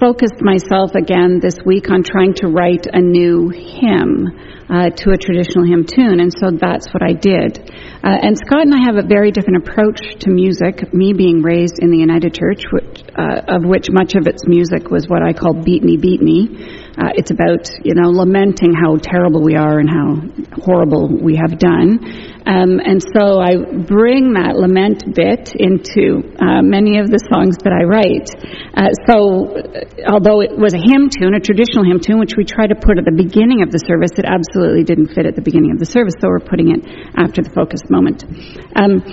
focused 0.00 0.42
myself 0.42 0.96
again 0.96 1.38
this 1.38 1.58
week 1.64 1.88
on 1.88 2.02
trying 2.02 2.34
to 2.42 2.48
write 2.48 2.88
a 2.92 3.00
new 3.00 3.50
hymn 3.50 4.26
uh, 4.70 4.90
to 4.90 5.10
a 5.10 5.18
traditional 5.18 5.66
hymn 5.66 5.84
tune, 5.84 6.20
and 6.20 6.32
so 6.32 6.50
that's 6.54 6.86
what 6.94 7.02
I 7.02 7.12
did. 7.12 7.58
Uh, 8.02 8.14
and 8.22 8.38
Scott 8.38 8.62
and 8.62 8.74
I 8.74 8.86
have 8.86 8.96
a 8.96 9.06
very 9.06 9.32
different 9.32 9.66
approach 9.66 10.00
to 10.20 10.30
music. 10.30 10.94
Me 10.94 11.12
being 11.12 11.42
raised 11.42 11.80
in 11.80 11.90
the 11.90 11.98
United 11.98 12.32
Church, 12.32 12.62
which, 12.70 13.02
uh, 13.20 13.56
of 13.56 13.64
which 13.64 13.88
much 13.90 14.14
of 14.16 14.26
its 14.26 14.48
music 14.48 14.88
was 14.88 15.04
what 15.08 15.20
I 15.22 15.32
call 15.32 15.52
"beat 15.52 15.82
me, 15.82 15.96
beat 15.96 16.22
me." 16.22 16.48
Uh, 16.96 17.12
it's 17.14 17.30
about 17.30 17.68
you 17.84 17.92
know 17.94 18.08
lamenting 18.08 18.72
how 18.72 18.96
terrible 18.96 19.42
we 19.42 19.56
are 19.56 19.78
and 19.78 19.88
how 19.88 20.24
horrible 20.64 21.08
we 21.08 21.36
have 21.36 21.58
done. 21.58 22.00
Um, 22.46 22.80
and 22.80 23.04
so 23.14 23.38
I 23.38 23.60
bring 23.84 24.32
that 24.40 24.56
lament 24.56 25.04
bit 25.12 25.52
into 25.52 26.24
uh, 26.40 26.64
many 26.64 26.96
of 26.96 27.12
the 27.12 27.20
songs 27.28 27.60
that 27.62 27.76
I 27.76 27.84
write. 27.84 28.32
Uh, 28.72 28.88
so, 29.04 29.52
uh, 29.52 30.16
although 30.16 30.40
it 30.40 30.56
was 30.56 30.72
a 30.72 30.80
hymn 30.80 31.12
tune, 31.12 31.36
a 31.36 31.40
traditional 31.40 31.84
hymn 31.84 32.00
tune, 32.00 32.18
which 32.18 32.34
we 32.40 32.48
try 32.48 32.66
to 32.66 32.74
put 32.74 32.96
at 32.96 33.04
the 33.04 33.12
beginning 33.12 33.60
of 33.60 33.68
the 33.68 33.78
service, 33.84 34.16
it 34.16 34.24
absolutely 34.24 34.82
didn't 34.88 35.12
fit 35.12 35.28
at 35.28 35.36
the 35.36 35.44
beginning 35.44 35.70
of 35.70 35.78
the 35.78 35.86
service, 35.86 36.16
so 36.16 36.32
we're 36.32 36.40
putting 36.40 36.72
it 36.72 36.80
after 37.20 37.44
the 37.44 37.52
focus 37.52 37.84
moment. 37.92 38.24
Um, 38.72 39.04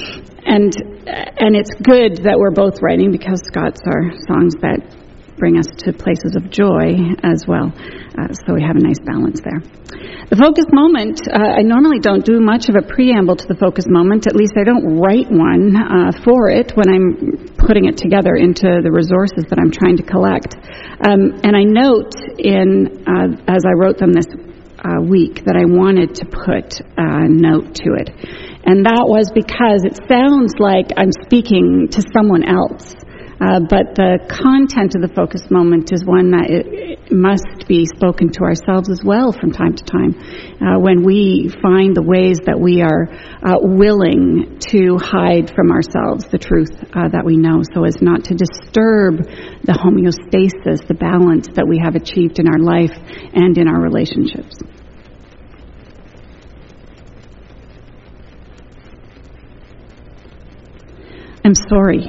and 0.47 0.71
and 1.37 1.55
it's 1.55 1.75
good 1.83 2.23
that 2.23 2.39
we're 2.39 2.55
both 2.55 2.81
writing 2.81 3.11
because 3.11 3.43
Scott's 3.45 3.81
are 3.85 4.15
songs 4.27 4.55
that 4.63 4.79
bring 5.37 5.57
us 5.57 5.67
to 5.85 5.93
places 5.93 6.35
of 6.35 6.49
joy 6.49 6.97
as 7.21 7.45
well. 7.47 7.69
Uh, 8.17 8.33
so 8.33 8.55
we 8.55 8.63
have 8.63 8.75
a 8.75 8.81
nice 8.81 8.99
balance 9.05 9.39
there. 9.45 9.61
The 10.27 10.35
focus 10.35 10.65
moment, 10.73 11.21
uh, 11.29 11.37
I 11.37 11.61
normally 11.61 11.99
don't 11.99 12.25
do 12.25 12.41
much 12.41 12.67
of 12.67 12.75
a 12.75 12.81
preamble 12.81 13.37
to 13.37 13.47
the 13.47 13.55
focus 13.55 13.85
moment. 13.87 14.25
At 14.27 14.35
least 14.35 14.57
I 14.57 14.65
don't 14.65 14.97
write 14.97 15.29
one 15.29 15.77
uh, 15.77 16.11
for 16.25 16.49
it 16.49 16.73
when 16.75 16.89
I'm 16.89 17.53
putting 17.55 17.85
it 17.85 17.95
together 17.95 18.35
into 18.35 18.81
the 18.81 18.91
resources 18.91 19.45
that 19.47 19.61
I'm 19.61 19.71
trying 19.71 19.97
to 20.01 20.03
collect. 20.03 20.57
Um, 21.05 21.39
and 21.45 21.55
I 21.55 21.63
note 21.63 22.11
in, 22.41 23.05
uh, 23.05 23.39
as 23.47 23.63
I 23.63 23.77
wrote 23.77 24.01
them 24.01 24.11
this 24.11 24.27
uh, 24.27 24.99
week, 25.05 25.45
that 25.45 25.55
I 25.55 25.63
wanted 25.63 26.15
to 26.19 26.25
put 26.25 26.81
a 26.97 27.29
note 27.29 27.77
to 27.85 27.95
it. 27.95 28.09
And 28.65 28.85
that 28.85 29.05
was 29.07 29.31
because 29.33 29.85
it 29.85 29.99
sounds 30.09 30.53
like 30.59 30.91
I'm 30.97 31.11
speaking 31.25 31.87
to 31.91 32.01
someone 32.13 32.43
else. 32.43 32.95
Uh, 33.37 33.61
but 33.61 33.93
the 33.93 34.17
content 34.25 34.97
of 34.97 35.05
the 35.05 35.13
focus 35.13 35.45
moment 35.51 35.93
is 35.93 36.01
one 36.01 36.33
that 36.33 36.49
it, 36.49 36.65
it 36.65 37.11
must 37.13 37.69
be 37.69 37.85
spoken 37.85 38.33
to 38.33 38.41
ourselves 38.41 38.89
as 38.89 39.05
well 39.05 39.31
from 39.31 39.53
time 39.53 39.77
to 39.77 39.83
time. 39.85 40.17
Uh, 40.57 40.81
when 40.81 41.05
we 41.05 41.53
find 41.61 41.93
the 41.93 42.01
ways 42.01 42.41
that 42.49 42.57
we 42.57 42.81
are 42.81 43.05
uh, 43.45 43.61
willing 43.61 44.57
to 44.73 44.97
hide 44.97 45.53
from 45.53 45.69
ourselves 45.69 46.25
the 46.33 46.41
truth 46.41 46.73
uh, 46.97 47.13
that 47.13 47.21
we 47.21 47.37
know 47.37 47.61
so 47.61 47.85
as 47.85 48.01
not 48.01 48.25
to 48.25 48.33
disturb 48.33 49.21
the 49.61 49.77
homeostasis, 49.77 50.81
the 50.89 50.97
balance 50.97 51.45
that 51.53 51.69
we 51.69 51.77
have 51.77 51.93
achieved 51.93 52.41
in 52.41 52.49
our 52.49 52.59
life 52.59 52.97
and 53.37 53.53
in 53.61 53.69
our 53.69 53.79
relationships. 53.79 54.57
I'm 61.47 61.55
sorry. 61.55 62.03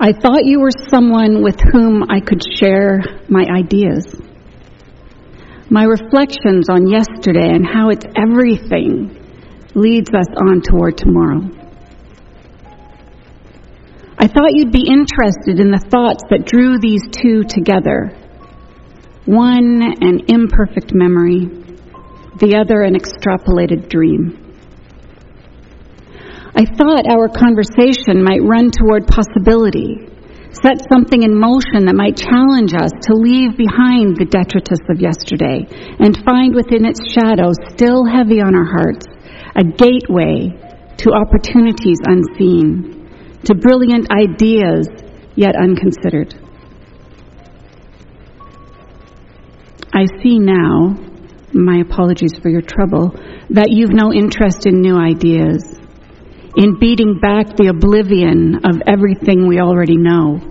I 0.00 0.10
thought 0.20 0.44
you 0.46 0.58
were 0.58 0.72
someone 0.90 1.44
with 1.44 1.54
whom 1.70 2.02
I 2.10 2.18
could 2.18 2.42
share 2.42 2.98
my 3.28 3.44
ideas, 3.44 4.04
my 5.70 5.84
reflections 5.84 6.68
on 6.68 6.88
yesterday 6.88 7.50
and 7.54 7.64
how 7.64 7.90
it's 7.90 8.04
everything 8.16 9.16
leads 9.76 10.10
us 10.10 10.26
on 10.44 10.60
toward 10.60 10.98
tomorrow. 10.98 11.42
I 14.18 14.26
thought 14.26 14.54
you'd 14.54 14.72
be 14.72 14.90
interested 14.90 15.60
in 15.60 15.70
the 15.70 15.78
thoughts 15.78 16.24
that 16.30 16.46
drew 16.46 16.80
these 16.80 17.02
two 17.12 17.44
together 17.44 18.10
one, 19.24 19.82
an 20.00 20.22
imperfect 20.26 20.92
memory, 20.92 21.46
the 22.40 22.56
other, 22.56 22.82
an 22.82 22.96
extrapolated 22.96 23.88
dream. 23.88 24.47
I 26.54 26.64
thought 26.64 27.04
our 27.04 27.28
conversation 27.28 28.24
might 28.24 28.40
run 28.40 28.70
toward 28.70 29.06
possibility, 29.06 30.08
set 30.50 30.80
something 30.90 31.22
in 31.22 31.36
motion 31.36 31.84
that 31.84 31.94
might 31.94 32.16
challenge 32.16 32.72
us 32.72 32.90
to 33.04 33.12
leave 33.12 33.52
behind 33.56 34.16
the 34.16 34.24
detritus 34.24 34.80
of 34.88 35.00
yesterday 35.00 35.68
and 36.00 36.16
find 36.24 36.54
within 36.54 36.88
its 36.88 37.04
shadow, 37.12 37.52
still 37.76 38.08
heavy 38.08 38.40
on 38.40 38.56
our 38.56 38.64
hearts, 38.64 39.04
a 39.56 39.64
gateway 39.64 40.48
to 40.96 41.12
opportunities 41.12 42.00
unseen, 42.08 43.12
to 43.44 43.54
brilliant 43.54 44.08
ideas 44.10 44.88
yet 45.36 45.54
unconsidered. 45.54 46.32
I 49.92 50.06
see 50.22 50.38
now, 50.38 50.96
my 51.52 51.80
apologies 51.84 52.38
for 52.40 52.48
your 52.48 52.62
trouble, 52.62 53.12
that 53.50 53.68
you've 53.68 53.92
no 53.92 54.12
interest 54.12 54.66
in 54.66 54.80
new 54.80 54.96
ideas 54.96 55.78
in 56.58 56.76
beating 56.80 57.20
back 57.20 57.54
the 57.56 57.68
oblivion 57.68 58.66
of 58.66 58.82
everything 58.84 59.46
we 59.46 59.60
already 59.60 59.96
know 59.96 60.42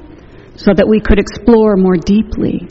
so 0.55 0.71
that 0.73 0.87
we 0.87 1.01
could 1.01 1.19
explore 1.19 1.75
more 1.75 1.97
deeply. 1.97 2.65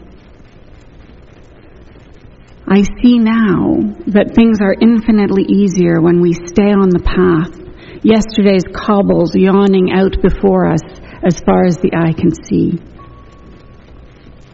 I 2.66 2.82
see 3.04 3.18
now 3.18 3.76
that 4.08 4.32
things 4.34 4.58
are 4.62 4.74
infinitely 4.80 5.44
easier 5.52 6.00
when 6.00 6.22
we 6.22 6.32
stay 6.32 6.72
on 6.72 6.88
the 6.88 7.04
path. 7.04 7.52
Yesterday's 8.02 8.64
cobbles 8.72 9.36
yawning 9.36 9.92
out 9.92 10.16
before 10.22 10.72
us 10.72 10.82
as 11.22 11.38
far 11.44 11.66
as 11.66 11.76
the 11.76 11.92
eye 11.92 12.16
can 12.16 12.32
see. 12.32 12.80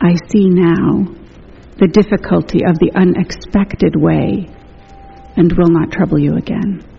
I 0.03 0.19
see 0.29 0.51
now 0.51 1.07
the 1.79 1.87
difficulty 1.87 2.67
of 2.67 2.81
the 2.81 2.91
unexpected 2.99 3.95
way 3.95 4.51
and 5.37 5.53
will 5.57 5.71
not 5.71 5.93
trouble 5.93 6.19
you 6.19 6.35
again. 6.37 6.92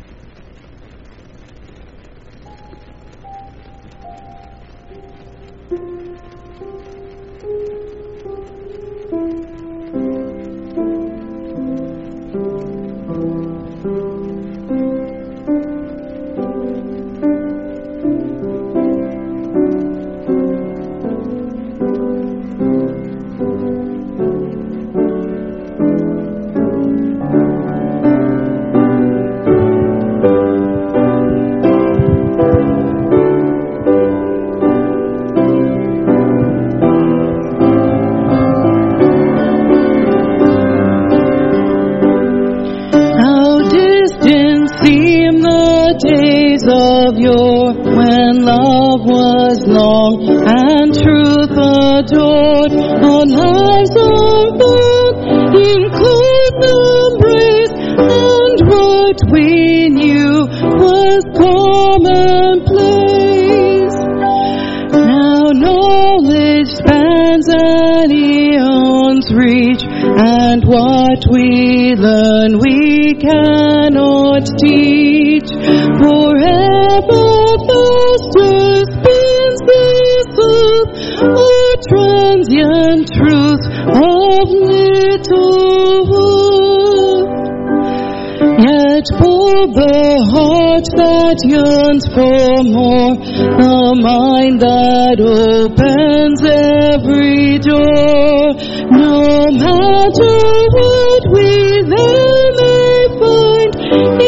No 92.24 92.64
more 92.64 93.16
The 93.18 94.00
mind 94.02 94.62
that 94.62 95.20
opens 95.20 96.40
every 96.42 97.60
door. 97.60 98.56
No 98.92 99.52
matter 99.64 100.38
what 100.78 101.24
we 101.36 101.50
there 101.94 102.48
may 102.62 103.00
find, 103.20 103.72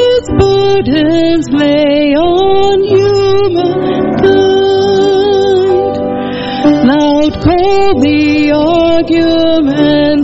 its 0.07 0.27
burdens 0.39 1.47
lay 1.61 2.15
on 2.19 2.77
humankind. 2.83 4.35
Loud 6.91 7.33
call 7.45 7.87
the 8.01 8.51
argument 8.51 10.14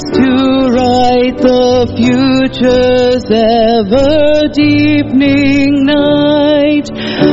the 1.37 1.87
future's 1.95 3.25
ever 3.31 4.47
deepening 4.53 5.85
night. 5.85 6.89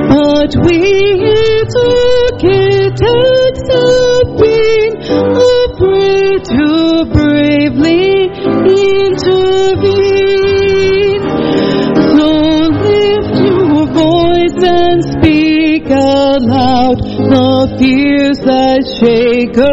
But 0.08 0.54
we 0.64 0.78
took 1.68 2.44
it 2.44 3.00
as 3.00 3.68
and 3.70 4.40
being. 4.40 5.57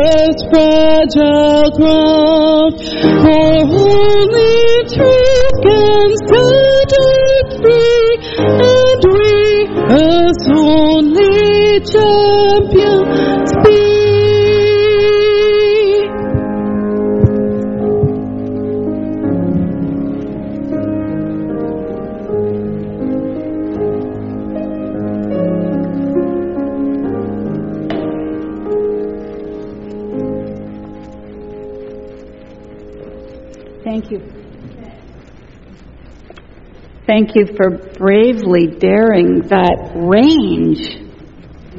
earth's 0.05 0.43
fragile 0.51 1.71
growth, 1.77 2.77
for 3.23 3.53
only 3.65 4.57
truth 4.93 5.55
can 5.65 6.09
set 6.29 6.91
us 7.05 7.49
free, 7.61 8.09
and 8.37 9.01
we, 9.13 9.33
as 9.89 10.37
only 10.53 11.79
champion. 11.91 13.44
Thank 37.05 37.35
you 37.35 37.45
for 37.55 37.69
bravely 37.97 38.65
daring 38.65 39.45
that 39.53 39.93
range. 39.93 40.97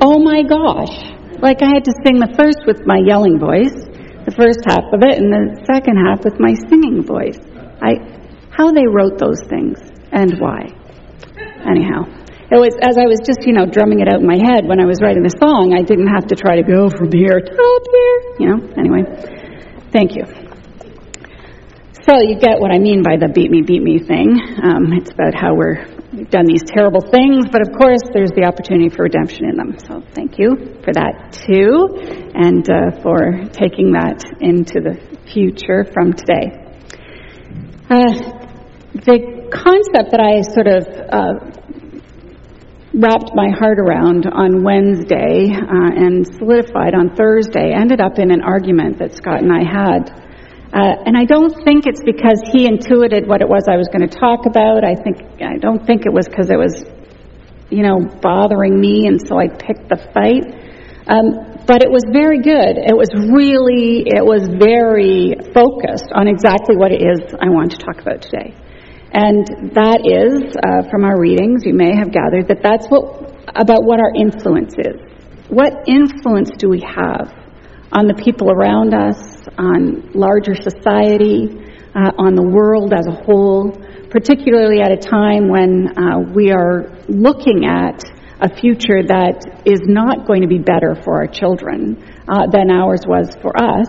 Oh 0.00 0.22
my 0.22 0.46
gosh. 0.46 0.94
Like 1.42 1.62
I 1.62 1.74
had 1.74 1.84
to 1.84 1.94
sing 2.06 2.22
the 2.22 2.30
first 2.38 2.62
with 2.62 2.86
my 2.86 3.02
yelling 3.02 3.42
voice, 3.42 3.74
the 4.22 4.30
first 4.30 4.62
half 4.70 4.86
of 4.94 5.02
it, 5.02 5.18
and 5.18 5.34
the 5.34 5.66
second 5.66 5.98
half 5.98 6.22
with 6.22 6.38
my 6.38 6.54
singing 6.70 7.02
voice. 7.02 7.42
I, 7.82 7.98
how 8.54 8.70
they 8.70 8.86
wrote 8.86 9.18
those 9.18 9.42
things 9.50 9.82
and 10.14 10.38
why. 10.38 10.70
Anyhow, 11.66 12.06
it 12.46 12.62
was 12.62 12.78
as 12.78 12.94
I 12.94 13.10
was 13.10 13.18
just, 13.26 13.42
you 13.42 13.52
know, 13.52 13.66
drumming 13.66 13.98
it 13.98 14.06
out 14.06 14.22
in 14.22 14.26
my 14.26 14.38
head 14.38 14.62
when 14.62 14.78
I 14.78 14.86
was 14.86 15.02
writing 15.02 15.26
the 15.26 15.34
song, 15.42 15.74
I 15.74 15.82
didn't 15.82 16.08
have 16.08 16.30
to 16.30 16.36
try 16.38 16.54
to 16.54 16.62
go 16.62 16.86
from 16.86 17.10
here 17.10 17.42
to 17.42 17.50
up 17.50 17.84
here, 17.90 18.18
you 18.38 18.46
know. 18.46 18.58
Anyway, 18.78 19.02
thank 19.90 20.14
you. 20.14 20.45
So 22.06 22.22
you 22.22 22.38
get 22.38 22.60
what 22.60 22.70
I 22.70 22.78
mean 22.78 23.02
by 23.02 23.18
the 23.18 23.26
beat 23.26 23.50
me, 23.50 23.62
beat 23.66 23.82
me 23.82 23.98
thing. 23.98 24.38
Um, 24.62 24.94
it's 24.94 25.10
about 25.10 25.34
how 25.34 25.58
we're, 25.58 25.90
we've 26.14 26.30
done 26.30 26.46
these 26.46 26.62
terrible 26.62 27.02
things, 27.02 27.50
but 27.50 27.66
of 27.66 27.74
course 27.74 27.98
there's 28.14 28.30
the 28.30 28.46
opportunity 28.46 28.94
for 28.94 29.10
redemption 29.10 29.50
in 29.50 29.58
them. 29.58 29.74
So 29.74 30.06
thank 30.14 30.38
you 30.38 30.78
for 30.86 30.94
that 30.94 31.34
too, 31.34 31.98
and 32.30 32.62
uh, 32.70 33.02
for 33.02 33.50
taking 33.50 33.90
that 33.98 34.22
into 34.38 34.78
the 34.78 34.94
future 35.34 35.82
from 35.90 36.14
today. 36.14 36.54
Uh, 37.90 38.38
the 39.02 39.50
concept 39.50 40.14
that 40.14 40.22
I 40.22 40.46
sort 40.46 40.70
of 40.70 40.86
uh, 41.10 41.42
wrapped 42.94 43.34
my 43.34 43.50
heart 43.50 43.82
around 43.82 44.30
on 44.30 44.62
Wednesday 44.62 45.50
uh, 45.50 45.90
and 45.90 46.22
solidified 46.38 46.94
on 46.94 47.18
Thursday 47.18 47.74
ended 47.74 47.98
up 47.98 48.22
in 48.22 48.30
an 48.30 48.46
argument 48.46 49.02
that 49.02 49.18
Scott 49.18 49.42
and 49.42 49.50
I 49.50 49.66
had 49.66 50.22
uh, 50.72 51.06
and 51.06 51.16
I 51.16 51.24
don't 51.24 51.54
think 51.64 51.86
it's 51.86 52.02
because 52.02 52.42
he 52.52 52.66
intuited 52.66 53.26
what 53.26 53.40
it 53.40 53.48
was 53.48 53.68
I 53.68 53.76
was 53.76 53.88
going 53.88 54.06
to 54.06 54.14
talk 54.14 54.46
about. 54.46 54.84
I 54.84 54.94
think 54.94 55.40
I 55.40 55.58
don't 55.58 55.86
think 55.86 56.06
it 56.06 56.12
was 56.12 56.28
because 56.28 56.50
it 56.50 56.58
was, 56.58 56.84
you 57.70 57.82
know, 57.82 58.02
bothering 58.20 58.78
me, 58.78 59.06
and 59.06 59.20
so 59.20 59.38
I 59.38 59.48
picked 59.48 59.88
the 59.88 59.96
fight. 60.12 60.44
Um, 61.06 61.62
but 61.66 61.82
it 61.82 61.90
was 61.90 62.02
very 62.10 62.42
good. 62.42 62.78
It 62.78 62.94
was 62.94 63.10
really, 63.14 64.06
it 64.06 64.22
was 64.22 64.46
very 64.46 65.34
focused 65.54 66.10
on 66.14 66.26
exactly 66.26 66.76
what 66.76 66.90
it 66.90 67.02
is 67.02 67.34
I 67.38 67.50
want 67.50 67.74
to 67.74 67.78
talk 67.78 67.98
about 67.98 68.22
today. 68.22 68.54
And 69.12 69.74
that 69.74 70.02
is, 70.02 70.54
uh, 70.54 70.90
from 70.90 71.04
our 71.04 71.18
readings, 71.18 71.64
you 71.64 71.74
may 71.74 71.94
have 71.94 72.10
gathered 72.10 72.48
that 72.48 72.62
that's 72.62 72.86
what 72.86 73.34
about 73.54 73.82
what 73.82 73.98
our 73.98 74.12
influence 74.14 74.74
is. 74.78 74.98
What 75.48 75.86
influence 75.86 76.50
do 76.58 76.68
we 76.68 76.82
have 76.82 77.32
on 77.92 78.06
the 78.06 78.14
people 78.14 78.50
around 78.50 78.94
us, 78.94 79.18
on 79.58 80.12
larger 80.12 80.54
society, 80.54 81.48
uh, 81.94 82.12
on 82.18 82.34
the 82.34 82.42
world 82.42 82.92
as 82.92 83.06
a 83.06 83.24
whole, 83.24 83.72
particularly 84.10 84.80
at 84.80 84.92
a 84.92 84.96
time 84.96 85.48
when 85.48 85.88
uh, 85.96 86.20
we 86.34 86.52
are 86.52 86.92
looking 87.08 87.64
at 87.64 88.04
a 88.40 88.54
future 88.54 89.02
that 89.02 89.62
is 89.64 89.80
not 89.84 90.26
going 90.26 90.42
to 90.42 90.48
be 90.48 90.58
better 90.58 90.94
for 91.04 91.16
our 91.16 91.26
children 91.26 91.96
uh, 92.28 92.46
than 92.52 92.70
ours 92.70 93.00
was 93.08 93.34
for 93.40 93.56
us, 93.56 93.88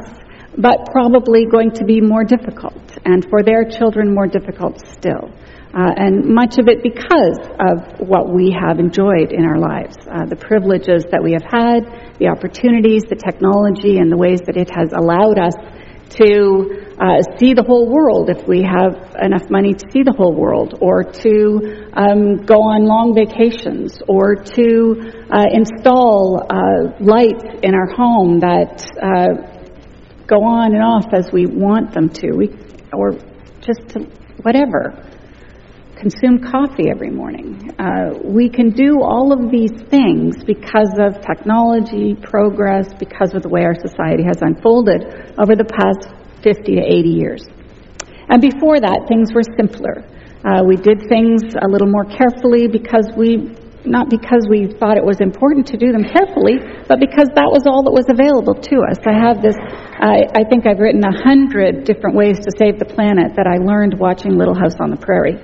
but 0.58 0.88
probably 0.92 1.46
going 1.46 1.72
to 1.72 1.84
be 1.84 2.00
more 2.00 2.24
difficult. 2.24 2.88
and 3.06 3.26
for 3.30 3.42
their 3.44 3.64
children 3.64 4.14
more 4.14 4.28
difficult 4.28 4.80
still. 4.92 5.32
Uh, 5.78 5.94
and 5.96 6.26
much 6.26 6.58
of 6.58 6.68
it 6.68 6.82
because 6.82 7.38
of 7.62 8.02
what 8.02 8.34
we 8.34 8.50
have 8.50 8.80
enjoyed 8.80 9.30
in 9.30 9.46
our 9.46 9.60
lives, 9.60 9.94
uh, 10.10 10.26
the 10.26 10.36
privileges 10.36 11.06
that 11.12 11.22
we 11.22 11.38
have 11.38 11.46
had, 11.46 12.18
the 12.18 12.26
opportunities, 12.26 13.04
the 13.06 13.16
technology, 13.16 14.02
and 14.02 14.12
the 14.12 14.18
ways 14.18 14.42
that 14.48 14.58
it 14.58 14.74
has 14.74 14.90
allowed 14.98 15.38
us 15.38 15.54
to 16.10 16.98
uh, 16.98 17.22
see 17.38 17.54
the 17.54 17.62
whole 17.62 17.86
world 17.94 18.32
if 18.34 18.48
we 18.48 18.66
have 18.66 18.98
enough 19.22 19.46
money 19.52 19.78
to 19.78 19.86
see 19.94 20.02
the 20.02 20.16
whole 20.18 20.34
world, 20.34 20.80
or 20.82 21.04
to 21.04 21.94
um, 21.94 22.42
go 22.42 22.58
on 22.58 22.90
long 22.90 23.14
vacations, 23.14 24.02
or 24.10 24.34
to 24.34 24.98
uh, 25.30 25.46
install 25.54 26.42
uh, 26.42 26.98
lights 26.98 27.46
in 27.62 27.76
our 27.78 27.94
home 27.94 28.40
that 28.40 28.82
uh, 28.98 30.26
go 30.26 30.42
on 30.42 30.74
and 30.74 30.82
off 30.82 31.06
as 31.14 31.30
we 31.32 31.46
want 31.46 31.94
them 31.94 32.10
to, 32.10 32.34
we, 32.34 32.50
or 32.94 33.14
just 33.62 33.86
to, 33.90 34.00
whatever. 34.42 35.07
Consume 36.00 36.38
coffee 36.38 36.92
every 36.92 37.10
morning. 37.10 37.72
Uh, 37.80 38.14
we 38.24 38.50
can 38.50 38.70
do 38.70 39.02
all 39.02 39.34
of 39.34 39.50
these 39.50 39.74
things 39.90 40.38
because 40.46 40.94
of 41.02 41.18
technology, 41.26 42.14
progress, 42.14 42.94
because 43.00 43.34
of 43.34 43.42
the 43.42 43.50
way 43.50 43.66
our 43.66 43.74
society 43.74 44.22
has 44.22 44.38
unfolded 44.42 45.34
over 45.42 45.58
the 45.58 45.66
past 45.66 46.14
50 46.44 46.76
to 46.76 46.84
80 46.86 47.10
years. 47.10 47.42
And 48.30 48.38
before 48.38 48.78
that, 48.78 49.10
things 49.10 49.34
were 49.34 49.42
simpler. 49.58 50.06
Uh, 50.46 50.62
we 50.62 50.78
did 50.78 51.02
things 51.10 51.42
a 51.58 51.66
little 51.66 51.90
more 51.90 52.06
carefully 52.06 52.70
because 52.70 53.10
we, 53.18 53.58
not 53.82 54.14
because 54.14 54.46
we 54.46 54.70
thought 54.78 55.02
it 55.02 55.04
was 55.04 55.18
important 55.18 55.66
to 55.74 55.82
do 55.82 55.90
them 55.90 56.06
carefully, 56.06 56.62
but 56.86 57.02
because 57.02 57.34
that 57.34 57.50
was 57.50 57.66
all 57.66 57.82
that 57.82 57.96
was 57.96 58.06
available 58.06 58.54
to 58.54 58.86
us. 58.86 59.02
I 59.02 59.18
have 59.18 59.42
this, 59.42 59.58
I, 59.98 60.30
I 60.30 60.46
think 60.46 60.70
I've 60.70 60.78
written 60.78 61.02
a 61.02 61.16
hundred 61.26 61.90
different 61.90 62.14
ways 62.14 62.38
to 62.46 62.54
save 62.54 62.78
the 62.78 62.86
planet 62.86 63.34
that 63.34 63.50
I 63.50 63.58
learned 63.58 63.98
watching 63.98 64.38
Little 64.38 64.54
House 64.54 64.78
on 64.78 64.94
the 64.94 65.02
Prairie, 65.02 65.42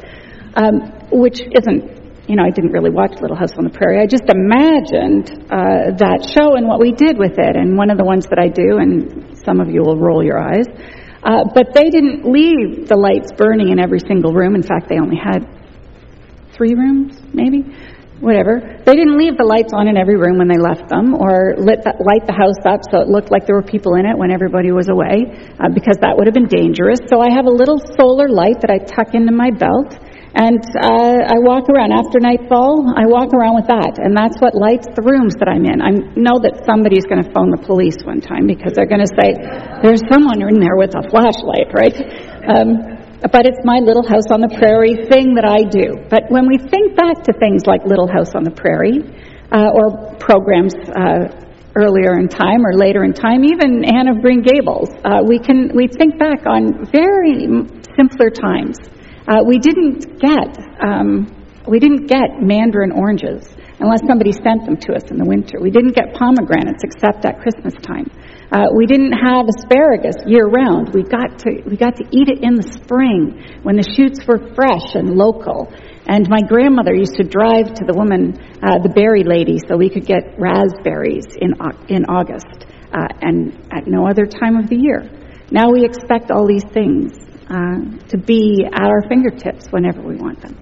which 1.11 1.41
isn't 1.41 2.03
you 2.27 2.37
know, 2.37 2.43
I 2.43 2.51
didn't 2.51 2.71
really 2.71 2.89
watch 2.89 3.19
Little 3.19 3.35
House 3.35 3.51
on 3.57 3.65
the 3.67 3.73
Prairie. 3.73 3.99
I 3.99 4.07
just 4.07 4.31
imagined 4.31 5.51
uh, 5.51 5.91
that 5.99 6.23
show 6.23 6.55
and 6.55 6.67
what 6.67 6.79
we 6.79 6.95
did 6.95 7.19
with 7.19 7.35
it. 7.35 7.55
And 7.59 7.75
one 7.75 7.91
of 7.91 7.97
the 7.97 8.07
ones 8.07 8.27
that 8.31 8.39
I 8.39 8.47
do, 8.47 8.79
and 8.79 9.35
some 9.43 9.59
of 9.59 9.67
you 9.67 9.83
will 9.83 9.99
roll 9.99 10.23
your 10.23 10.39
eyes, 10.39 10.63
uh, 11.23 11.43
but 11.51 11.75
they 11.75 11.91
didn't 11.91 12.23
leave 12.23 12.87
the 12.87 12.95
lights 12.95 13.35
burning 13.35 13.75
in 13.75 13.79
every 13.79 13.99
single 13.99 14.31
room. 14.31 14.55
In 14.55 14.63
fact, 14.63 14.87
they 14.87 14.99
only 14.99 15.19
had 15.19 15.43
three 16.55 16.75
rooms, 16.75 17.19
maybe, 17.35 17.67
whatever. 18.23 18.79
They 18.87 18.95
didn't 18.95 19.19
leave 19.19 19.35
the 19.35 19.43
lights 19.43 19.75
on 19.75 19.91
in 19.91 19.99
every 19.99 20.15
room 20.15 20.39
when 20.39 20.47
they 20.47 20.59
left 20.59 20.87
them, 20.87 21.15
or 21.19 21.59
lit 21.59 21.83
the, 21.83 21.91
light 21.99 22.23
the 22.23 22.35
house 22.35 22.59
up 22.63 22.87
so 22.87 23.03
it 23.03 23.11
looked 23.11 23.35
like 23.35 23.43
there 23.43 23.59
were 23.59 23.67
people 23.67 23.99
in 23.99 24.07
it 24.07 24.15
when 24.15 24.31
everybody 24.31 24.71
was 24.71 24.87
away, 24.87 25.27
uh, 25.59 25.67
because 25.75 25.99
that 25.99 26.15
would 26.15 26.27
have 26.27 26.35
been 26.35 26.47
dangerous. 26.47 27.03
So 27.11 27.19
I 27.19 27.35
have 27.35 27.51
a 27.51 27.55
little 27.55 27.83
solar 27.99 28.31
light 28.31 28.63
that 28.63 28.71
I 28.71 28.79
tuck 28.79 29.11
into 29.11 29.35
my 29.35 29.51
belt. 29.51 29.99
And 30.33 30.65
uh, 30.81 31.29
I 31.29 31.37
walk 31.45 31.69
around 31.69 31.93
after 31.93 32.17
nightfall. 32.17 32.89
I 32.89 33.05
walk 33.05 33.37
around 33.37 33.53
with 33.53 33.69
that, 33.69 34.01
and 34.01 34.17
that's 34.17 34.41
what 34.41 34.57
lights 34.57 34.89
the 34.89 35.05
rooms 35.05 35.37
that 35.37 35.45
I'm 35.45 35.61
in. 35.61 35.77
I 35.77 35.93
know 36.17 36.41
that 36.41 36.65
somebody's 36.65 37.05
going 37.05 37.21
to 37.21 37.29
phone 37.37 37.53
the 37.53 37.61
police 37.61 38.01
one 38.01 38.17
time 38.17 38.49
because 38.49 38.73
they're 38.73 38.89
going 38.89 39.05
to 39.05 39.13
say 39.13 39.37
there's 39.85 40.01
someone 40.09 40.41
in 40.41 40.57
there 40.57 40.73
with 40.73 40.97
a 40.97 41.05
flashlight, 41.05 41.69
right? 41.69 41.93
Um, 42.49 42.81
but 43.29 43.45
it's 43.45 43.61
my 43.61 43.77
Little 43.77 44.01
House 44.01 44.33
on 44.33 44.41
the 44.41 44.49
Prairie 44.49 45.05
thing 45.05 45.37
that 45.37 45.45
I 45.45 45.69
do. 45.69 46.01
But 46.09 46.33
when 46.33 46.49
we 46.49 46.57
think 46.57 46.97
back 46.97 47.21
to 47.29 47.31
things 47.37 47.69
like 47.69 47.85
Little 47.85 48.09
House 48.09 48.33
on 48.33 48.41
the 48.41 48.51
Prairie 48.51 49.05
uh, 49.53 49.69
or 49.69 50.17
programs 50.17 50.73
uh, 50.73 51.29
earlier 51.77 52.17
in 52.17 52.25
time 52.25 52.65
or 52.65 52.73
later 52.73 53.05
in 53.05 53.13
time, 53.13 53.45
even 53.45 53.85
Anne 53.85 54.09
of 54.09 54.25
Green 54.25 54.41
Gables, 54.41 54.89
uh, 55.05 55.21
we 55.21 55.37
can 55.37 55.77
we 55.77 55.85
think 55.85 56.17
back 56.17 56.49
on 56.49 56.89
very 56.89 57.45
simpler 57.93 58.33
times. 58.33 58.81
Uh, 59.27 59.43
we 59.45 59.57
didn't 59.57 60.19
get 60.19 60.57
um, 60.83 61.27
we 61.67 61.79
didn't 61.79 62.07
get 62.07 62.43
mandarin 62.43 62.91
oranges 62.91 63.47
unless 63.79 64.01
somebody 64.07 64.31
sent 64.31 64.65
them 64.65 64.75
to 64.75 64.93
us 64.93 65.03
in 65.11 65.17
the 65.17 65.23
winter. 65.23 65.59
We 65.61 65.71
didn't 65.71 65.95
get 65.95 66.13
pomegranates 66.13 66.83
except 66.83 67.23
at 67.25 67.39
Christmas 67.39 67.73
time. 67.79 68.11
Uh, 68.51 68.67
we 68.75 68.85
didn't 68.85 69.15
have 69.15 69.47
asparagus 69.47 70.19
year 70.27 70.45
round. 70.45 70.91
We 70.93 71.03
got 71.03 71.39
to 71.47 71.63
we 71.63 71.79
got 71.79 71.95
to 71.97 72.05
eat 72.11 72.27
it 72.27 72.43
in 72.43 72.55
the 72.55 72.67
spring 72.83 73.63
when 73.63 73.79
the 73.79 73.87
shoots 73.95 74.19
were 74.27 74.53
fresh 74.53 74.95
and 74.95 75.15
local. 75.15 75.71
And 76.05 76.27
my 76.27 76.43
grandmother 76.43 76.93
used 76.93 77.15
to 77.15 77.23
drive 77.23 77.73
to 77.79 77.87
the 77.87 77.95
woman, 77.95 78.35
uh, 78.59 78.83
the 78.83 78.91
berry 78.91 79.23
lady, 79.23 79.55
so 79.63 79.79
we 79.79 79.89
could 79.89 80.05
get 80.05 80.35
raspberries 80.35 81.31
in 81.39 81.55
in 81.87 82.03
August 82.11 82.67
uh, 82.91 83.07
and 83.23 83.55
at 83.71 83.87
no 83.87 84.05
other 84.05 84.27
time 84.27 84.59
of 84.59 84.67
the 84.67 84.75
year. 84.75 85.07
Now 85.49 85.71
we 85.71 85.85
expect 85.85 86.29
all 86.29 86.45
these 86.45 86.67
things 86.75 87.15
uh, 87.53 88.09
to 88.09 88.17
be 88.17 88.65
at 88.65 88.89
our 88.89 89.05
fingertips 89.07 89.67
whenever 89.69 90.01
we 90.01 90.15
want 90.15 90.41
them. 90.41 90.57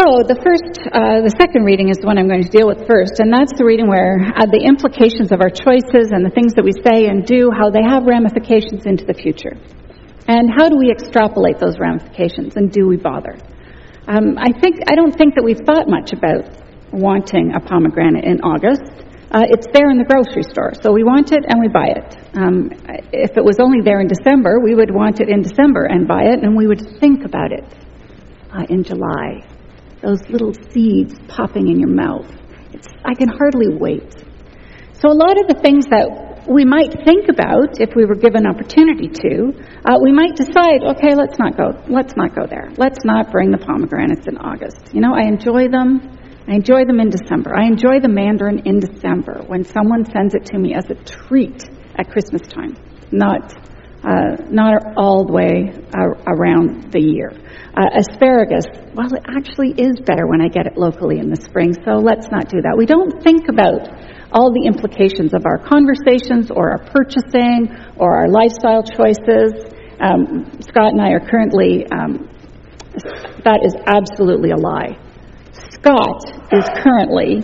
So 0.00 0.24
the 0.24 0.38
first, 0.40 0.80
uh, 0.88 1.20
the 1.20 1.34
second 1.36 1.68
reading 1.68 1.90
is 1.92 2.00
the 2.00 2.08
one 2.08 2.16
I'm 2.16 2.30
going 2.30 2.40
to 2.40 2.48
deal 2.48 2.64
with 2.64 2.88
first, 2.88 3.20
and 3.20 3.28
that's 3.28 3.52
the 3.52 3.68
reading 3.68 3.84
where 3.84 4.16
uh, 4.32 4.48
the 4.48 4.64
implications 4.64 5.28
of 5.28 5.44
our 5.44 5.52
choices 5.52 6.08
and 6.08 6.24
the 6.24 6.32
things 6.32 6.56
that 6.56 6.64
we 6.64 6.72
say 6.72 7.04
and 7.04 7.20
do, 7.26 7.52
how 7.52 7.68
they 7.68 7.84
have 7.84 8.08
ramifications 8.08 8.88
into 8.88 9.04
the 9.04 9.12
future, 9.12 9.52
and 10.24 10.48
how 10.48 10.72
do 10.72 10.80
we 10.80 10.88
extrapolate 10.88 11.60
those 11.60 11.76
ramifications, 11.76 12.56
and 12.56 12.72
do 12.72 12.88
we 12.88 12.96
bother? 12.96 13.36
Um, 14.08 14.40
I 14.40 14.56
think 14.56 14.80
I 14.88 14.96
don't 14.96 15.12
think 15.12 15.36
that 15.36 15.44
we've 15.44 15.60
thought 15.68 15.84
much 15.84 16.16
about 16.16 16.48
wanting 16.96 17.52
a 17.52 17.60
pomegranate 17.60 18.24
in 18.24 18.40
August. 18.40 18.88
Uh, 19.30 19.46
it's 19.46 19.66
there 19.72 19.90
in 19.90 19.98
the 19.98 20.04
grocery 20.04 20.42
store, 20.42 20.74
so 20.82 20.90
we 20.90 21.04
want 21.04 21.30
it 21.30 21.46
and 21.46 21.62
we 21.62 21.70
buy 21.70 21.86
it. 21.86 22.18
Um, 22.34 22.74
if 23.14 23.38
it 23.38 23.44
was 23.44 23.62
only 23.62 23.78
there 23.78 24.00
in 24.02 24.10
December, 24.10 24.58
we 24.58 24.74
would 24.74 24.90
want 24.90 25.20
it 25.20 25.30
in 25.30 25.42
December 25.42 25.86
and 25.86 26.08
buy 26.08 26.34
it, 26.34 26.42
and 26.42 26.58
we 26.58 26.66
would 26.66 26.98
think 26.98 27.24
about 27.24 27.52
it 27.52 27.62
uh, 28.50 28.66
in 28.68 28.82
July. 28.82 29.46
Those 30.02 30.18
little 30.26 30.50
seeds 30.74 31.14
popping 31.28 31.70
in 31.70 31.78
your 31.78 31.94
mouth. 31.94 32.26
It's, 32.74 32.88
I 33.06 33.14
can 33.14 33.28
hardly 33.30 33.70
wait. 33.70 34.18
So, 34.98 35.06
a 35.06 35.14
lot 35.14 35.38
of 35.38 35.46
the 35.46 35.62
things 35.62 35.86
that 35.94 36.50
we 36.50 36.64
might 36.64 36.90
think 37.06 37.30
about 37.30 37.78
if 37.78 37.94
we 37.94 38.04
were 38.10 38.18
given 38.18 38.50
opportunity 38.50 39.06
to, 39.06 39.54
uh, 39.86 39.94
we 40.02 40.10
might 40.10 40.34
decide, 40.34 40.82
okay, 40.82 41.14
let's 41.14 41.38
not 41.38 41.54
go. 41.56 41.70
Let's 41.86 42.16
not 42.16 42.34
go 42.34 42.50
there. 42.50 42.66
Let's 42.76 43.04
not 43.04 43.30
bring 43.30 43.54
the 43.54 43.62
pomegranates 43.62 44.26
in 44.26 44.38
August. 44.38 44.90
You 44.90 45.00
know, 45.00 45.14
I 45.14 45.22
enjoy 45.30 45.70
them. 45.70 46.18
I 46.50 46.54
enjoy 46.54 46.84
them 46.84 46.98
in 46.98 47.10
December. 47.10 47.54
I 47.54 47.66
enjoy 47.66 48.00
the 48.02 48.08
mandarin 48.08 48.66
in 48.66 48.80
December 48.80 49.44
when 49.46 49.62
someone 49.62 50.04
sends 50.10 50.34
it 50.34 50.46
to 50.46 50.58
me 50.58 50.74
as 50.74 50.82
a 50.90 50.98
treat 50.98 51.62
at 51.94 52.10
Christmas 52.10 52.42
time, 52.42 52.74
not 53.12 53.54
uh, 54.02 54.34
not 54.50 54.96
all 54.96 55.26
the 55.26 55.32
way 55.32 55.70
around 56.26 56.90
the 56.90 56.98
year. 56.98 57.30
Uh, 57.76 57.86
asparagus, 57.94 58.64
well, 58.96 59.12
it 59.14 59.22
actually 59.28 59.78
is 59.78 60.00
better 60.00 60.26
when 60.26 60.40
I 60.40 60.48
get 60.48 60.66
it 60.66 60.76
locally 60.76 61.20
in 61.20 61.30
the 61.30 61.36
spring, 61.36 61.72
so 61.84 62.00
let's 62.02 62.26
not 62.32 62.48
do 62.48 62.62
that. 62.62 62.74
We 62.76 62.86
don't 62.86 63.22
think 63.22 63.46
about 63.46 63.86
all 64.32 64.50
the 64.50 64.66
implications 64.66 65.34
of 65.34 65.46
our 65.46 65.58
conversations 65.58 66.50
or 66.50 66.72
our 66.72 66.82
purchasing 66.90 67.70
or 67.94 68.16
our 68.16 68.28
lifestyle 68.28 68.82
choices. 68.82 69.54
Um, 70.00 70.50
Scott 70.66 70.96
and 70.96 71.00
I 71.00 71.12
are 71.12 71.22
currently, 71.22 71.86
um, 71.92 72.26
that 73.44 73.60
is 73.62 73.76
absolutely 73.86 74.50
a 74.50 74.58
lie. 74.58 74.98
Scott 75.80 76.20
is 76.52 76.68
currently 76.82 77.40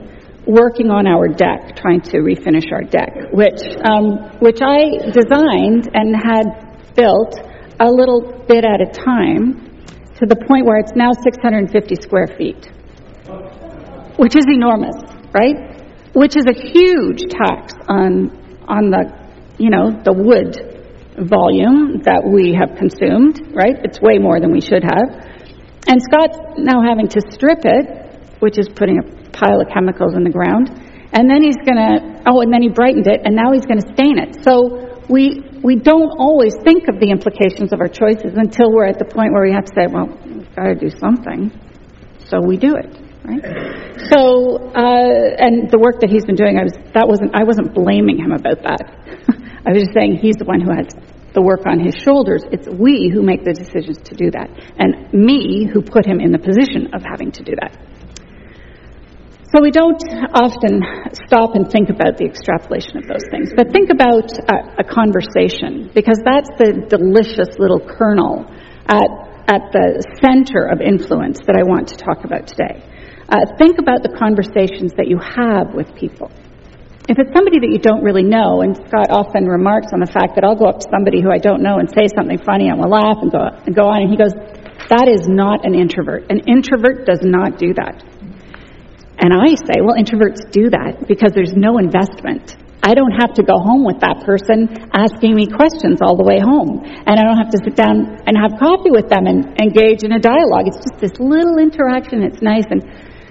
working 0.47 0.91
on 0.91 1.07
our 1.07 1.27
deck, 1.27 1.75
trying 1.77 2.03
to 2.03 2.19
refinish 2.19 2.71
our 2.71 2.83
deck, 2.83 3.33
which 3.33 3.65
um, 3.89 4.39
which 4.41 4.61
I 4.61 5.09
designed 5.09 5.89
and 5.95 6.15
had 6.15 6.93
built 6.95 7.41
a 7.81 7.89
little 7.89 8.45
bit 8.47 8.65
at 8.65 8.81
a 8.81 8.93
time, 8.93 9.81
to 10.21 10.27
the 10.27 10.37
point 10.37 10.67
where 10.67 10.79
it's 10.79 10.93
now 10.95 11.13
650 11.13 11.97
square 11.97 12.29
feet, 12.37 12.69
which 14.19 14.37
is 14.37 14.45
enormous, 14.47 14.97
right? 15.33 15.81
Which 16.13 16.37
is 16.37 16.45
a 16.45 16.55
huge 16.55 17.25
tax 17.33 17.73
on 17.89 18.37
on 18.69 18.91
the 18.91 19.17
you 19.57 19.71
know 19.71 19.97
the 20.05 20.13
wood 20.13 20.77
volume 21.25 22.03
that 22.05 22.21
we 22.21 22.53
have 22.53 22.77
consumed, 22.77 23.41
right? 23.57 23.81
It's 23.83 23.99
way 24.03 24.19
more 24.19 24.41
than 24.41 24.53
we 24.53 24.61
should 24.61 24.85
have. 24.85 25.25
And 25.89 26.03
Scott's 26.03 26.37
now 26.59 26.83
having 26.85 27.09
to 27.09 27.21
strip 27.33 27.65
it 27.65 28.06
which 28.41 28.59
is 28.59 28.69
putting 28.69 28.99
a 28.99 29.31
pile 29.31 29.61
of 29.61 29.69
chemicals 29.73 30.15
in 30.15 30.25
the 30.25 30.31
ground. 30.31 30.71
And 31.13 31.31
then 31.31 31.43
he's 31.43 31.57
going 31.57 31.79
to, 31.79 32.23
oh, 32.27 32.41
and 32.41 32.53
then 32.53 32.63
he 32.63 32.69
brightened 32.69 33.07
it, 33.07 33.23
and 33.25 33.35
now 33.35 33.53
he's 33.53 33.65
going 33.65 33.81
to 33.81 33.89
stain 33.95 34.19
it. 34.19 34.43
So 34.45 35.01
we, 35.09 35.43
we 35.63 35.77
don't 35.77 36.13
always 36.19 36.55
think 36.65 36.89
of 36.89 36.99
the 37.01 37.11
implications 37.11 37.73
of 37.73 37.81
our 37.81 37.89
choices 37.89 38.35
until 38.35 38.73
we're 38.73 38.87
at 38.87 38.99
the 38.99 39.07
point 39.07 39.33
where 39.33 39.45
we 39.47 39.53
have 39.53 39.65
to 39.65 39.75
say, 39.75 39.87
well, 39.87 40.11
we've 40.27 40.55
got 40.55 40.75
to 40.75 40.75
do 40.75 40.91
something. 40.91 41.55
So 42.27 42.43
we 42.43 42.57
do 42.57 42.75
it, 42.75 42.91
right? 43.23 43.43
So, 44.11 44.59
uh, 44.75 45.47
and 45.47 45.71
the 45.71 45.79
work 45.79 46.03
that 46.03 46.11
he's 46.11 46.27
been 46.27 46.35
doing, 46.35 46.59
I 46.59 46.67
was, 46.67 46.75
that 46.95 47.07
wasn't, 47.07 47.39
I 47.39 47.45
wasn't 47.45 47.73
blaming 47.73 48.19
him 48.19 48.33
about 48.35 48.67
that. 48.67 48.83
I 49.67 49.71
was 49.71 49.83
just 49.83 49.95
saying 49.95 50.19
he's 50.19 50.37
the 50.37 50.45
one 50.45 50.61
who 50.61 50.75
has 50.75 50.91
the 51.35 51.43
work 51.43 51.67
on 51.67 51.79
his 51.79 51.95
shoulders. 51.95 52.43
It's 52.51 52.67
we 52.67 53.11
who 53.13 53.23
make 53.23 53.45
the 53.45 53.53
decisions 53.53 53.99
to 54.09 54.15
do 54.17 54.31
that, 54.33 54.49
and 54.79 55.13
me 55.13 55.69
who 55.71 55.83
put 55.83 56.07
him 56.07 56.19
in 56.19 56.33
the 56.33 56.39
position 56.39 56.95
of 56.95 57.03
having 57.05 57.31
to 57.33 57.43
do 57.45 57.53
that. 57.61 57.77
We 59.57 59.73
don't 59.73 59.99
often 60.37 60.85
stop 61.27 61.57
and 61.57 61.67
think 61.67 61.89
about 61.89 62.21
the 62.21 62.29
extrapolation 62.29 63.01
of 63.01 63.09
those 63.09 63.25
things, 63.33 63.51
but 63.57 63.73
think 63.73 63.89
about 63.91 64.29
a, 64.37 64.83
a 64.83 64.87
conversation 64.87 65.91
because 65.97 66.21
that's 66.23 66.53
the 66.61 66.85
delicious 66.87 67.57
little 67.59 67.81
kernel 67.81 68.45
at, 68.87 69.09
at 69.49 69.73
the 69.73 70.05
center 70.21 70.69
of 70.69 70.85
influence 70.85 71.41
that 71.49 71.57
I 71.57 71.65
want 71.65 71.89
to 71.89 71.97
talk 71.97 72.23
about 72.29 72.47
today. 72.47 72.85
Uh, 73.27 73.49
think 73.59 73.81
about 73.81 74.05
the 74.05 74.13
conversations 74.15 74.93
that 75.01 75.09
you 75.09 75.19
have 75.19 75.75
with 75.75 75.91
people. 75.97 76.31
If 77.09 77.17
it's 77.19 77.33
somebody 77.33 77.59
that 77.65 77.73
you 77.73 77.81
don't 77.81 78.05
really 78.05 78.29
know, 78.29 78.61
and 78.61 78.77
Scott 78.77 79.09
often 79.11 79.49
remarks 79.49 79.91
on 79.91 79.99
the 80.05 80.11
fact 80.11 80.37
that 80.37 80.45
I'll 80.45 80.59
go 80.59 80.69
up 80.69 80.85
to 80.85 80.89
somebody 80.93 81.23
who 81.23 81.33
I 81.33 81.39
don't 81.39 81.63
know 81.63 81.81
and 81.81 81.89
say 81.91 82.07
something 82.13 82.39
funny 82.45 82.69
and 82.69 82.79
we'll 82.79 82.93
laugh 82.93 83.19
and 83.25 83.33
go, 83.33 83.41
and 83.41 83.73
go 83.75 83.89
on, 83.89 84.05
and 84.05 84.11
he 84.13 84.19
goes, 84.21 84.35
that 84.93 85.09
is 85.09 85.27
not 85.27 85.65
an 85.65 85.75
introvert. 85.75 86.31
An 86.31 86.45
introvert 86.47 87.07
does 87.07 87.25
not 87.25 87.59
do 87.59 87.75
that. 87.75 88.05
And 89.19 89.33
I 89.33 89.57
say, 89.57 89.81
well, 89.81 89.97
introverts 89.97 90.45
do 90.53 90.69
that 90.71 91.09
because 91.09 91.33
there's 91.33 91.57
no 91.57 91.79
investment. 91.79 92.57
I 92.87 92.95
don't 92.95 93.17
have 93.19 93.35
to 93.41 93.43
go 93.43 93.59
home 93.59 93.83
with 93.83 93.99
that 94.05 94.23
person 94.23 94.71
asking 94.95 95.35
me 95.35 95.51
questions 95.51 95.99
all 96.05 96.15
the 96.15 96.23
way 96.23 96.39
home. 96.39 96.85
And 96.85 97.19
I 97.19 97.23
don't 97.27 97.41
have 97.41 97.51
to 97.51 97.61
sit 97.65 97.75
down 97.75 98.23
and 98.29 98.37
have 98.39 98.61
coffee 98.61 98.95
with 98.95 99.09
them 99.09 99.27
and 99.27 99.59
engage 99.59 100.05
in 100.05 100.13
a 100.15 100.23
dialogue. 100.23 100.71
It's 100.71 100.79
just 100.79 101.01
this 101.01 101.17
little 101.19 101.59
interaction. 101.59 102.23
It's 102.23 102.39
nice. 102.39 102.69
And, 102.71 102.85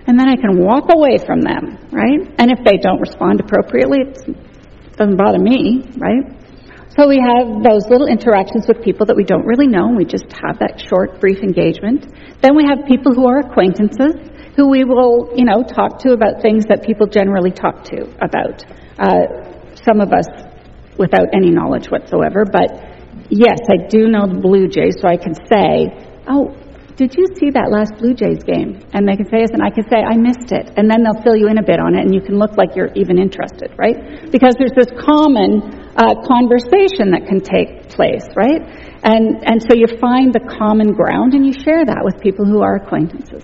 and 0.09 0.19
then 0.19 0.27
I 0.27 0.35
can 0.35 0.59
walk 0.59 0.91
away 0.91 1.21
from 1.23 1.39
them, 1.39 1.77
right? 1.93 2.27
And 2.35 2.51
if 2.51 2.65
they 2.65 2.81
don't 2.81 2.99
respond 2.99 3.39
appropriately, 3.39 4.03
it 4.11 4.97
doesn't 4.97 5.15
bother 5.15 5.39
me, 5.39 5.87
right? 5.95 6.35
So 6.99 7.07
we 7.07 7.19
have 7.19 7.63
those 7.63 7.87
little 7.91 8.07
interactions 8.07 8.67
with 8.67 8.83
people 8.83 9.05
that 9.07 9.15
we 9.15 9.23
don't 9.23 9.43
really 9.45 9.67
know. 9.67 9.87
and 9.91 9.95
We 9.95 10.03
just 10.03 10.31
have 10.31 10.59
that 10.59 10.79
short, 10.79 11.19
brief 11.19 11.43
engagement. 11.43 12.07
Then 12.39 12.55
we 12.55 12.63
have 12.67 12.87
people 12.87 13.15
who 13.15 13.27
are 13.27 13.39
acquaintances 13.39 14.15
who 14.55 14.69
we 14.69 14.83
will, 14.83 15.31
you 15.35 15.45
know, 15.45 15.63
talk 15.63 15.99
to 15.99 16.13
about 16.13 16.41
things 16.41 16.65
that 16.69 16.83
people 16.85 17.07
generally 17.07 17.51
talk 17.51 17.83
to 17.85 18.07
about. 18.23 18.63
Uh, 18.97 19.51
some 19.83 19.99
of 19.99 20.13
us 20.13 20.27
without 20.97 21.27
any 21.33 21.51
knowledge 21.51 21.87
whatsoever, 21.91 22.45
but 22.45 22.71
yes, 23.29 23.59
I 23.67 23.87
do 23.87 24.07
know 24.07 24.27
the 24.27 24.39
Blue 24.39 24.67
Jays, 24.67 24.95
so 25.01 25.07
I 25.07 25.17
can 25.17 25.35
say, 25.35 25.91
oh, 26.27 26.55
did 26.95 27.11
you 27.19 27.27
see 27.35 27.51
that 27.51 27.67
last 27.75 27.99
Blue 27.99 28.15
Jays 28.15 28.39
game? 28.47 28.79
And 28.95 29.03
they 29.03 29.19
can 29.19 29.27
say 29.27 29.43
yes, 29.43 29.51
and 29.51 29.59
I 29.59 29.67
can 29.67 29.83
say, 29.91 29.99
I 29.99 30.15
missed 30.15 30.55
it. 30.55 30.71
And 30.79 30.87
then 30.87 31.03
they'll 31.03 31.19
fill 31.27 31.35
you 31.35 31.51
in 31.51 31.59
a 31.59 31.65
bit 31.65 31.75
on 31.75 31.91
it, 31.91 32.07
and 32.07 32.15
you 32.15 32.23
can 32.23 32.39
look 32.39 32.55
like 32.55 32.71
you're 32.71 32.95
even 32.95 33.19
interested, 33.19 33.75
right? 33.75 34.31
Because 34.31 34.55
there's 34.55 34.71
this 34.71 34.87
common 34.95 35.59
uh, 35.99 36.23
conversation 36.23 37.11
that 37.11 37.27
can 37.27 37.43
take 37.43 37.91
place, 37.91 38.23
right? 38.39 38.63
And, 39.03 39.43
and 39.43 39.59
so 39.59 39.75
you 39.75 39.91
find 39.99 40.31
the 40.31 40.39
common 40.39 40.95
ground 40.95 41.35
and 41.35 41.45
you 41.45 41.51
share 41.51 41.83
that 41.83 41.99
with 42.03 42.19
people 42.23 42.47
who 42.47 42.63
are 42.63 42.79
acquaintances. 42.79 43.43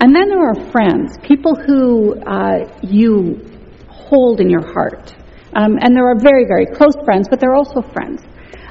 And 0.00 0.14
then 0.14 0.28
there 0.28 0.48
are 0.48 0.70
friends, 0.70 1.18
people 1.22 1.56
who 1.56 2.14
uh, 2.20 2.70
you 2.82 3.44
hold 3.88 4.40
in 4.40 4.48
your 4.48 4.64
heart. 4.72 5.14
Um, 5.54 5.76
and 5.80 5.96
there 5.96 6.08
are 6.08 6.18
very, 6.18 6.44
very 6.46 6.66
close 6.66 6.94
friends, 7.04 7.26
but 7.28 7.40
they're 7.40 7.54
also 7.54 7.82
friends. 7.82 8.22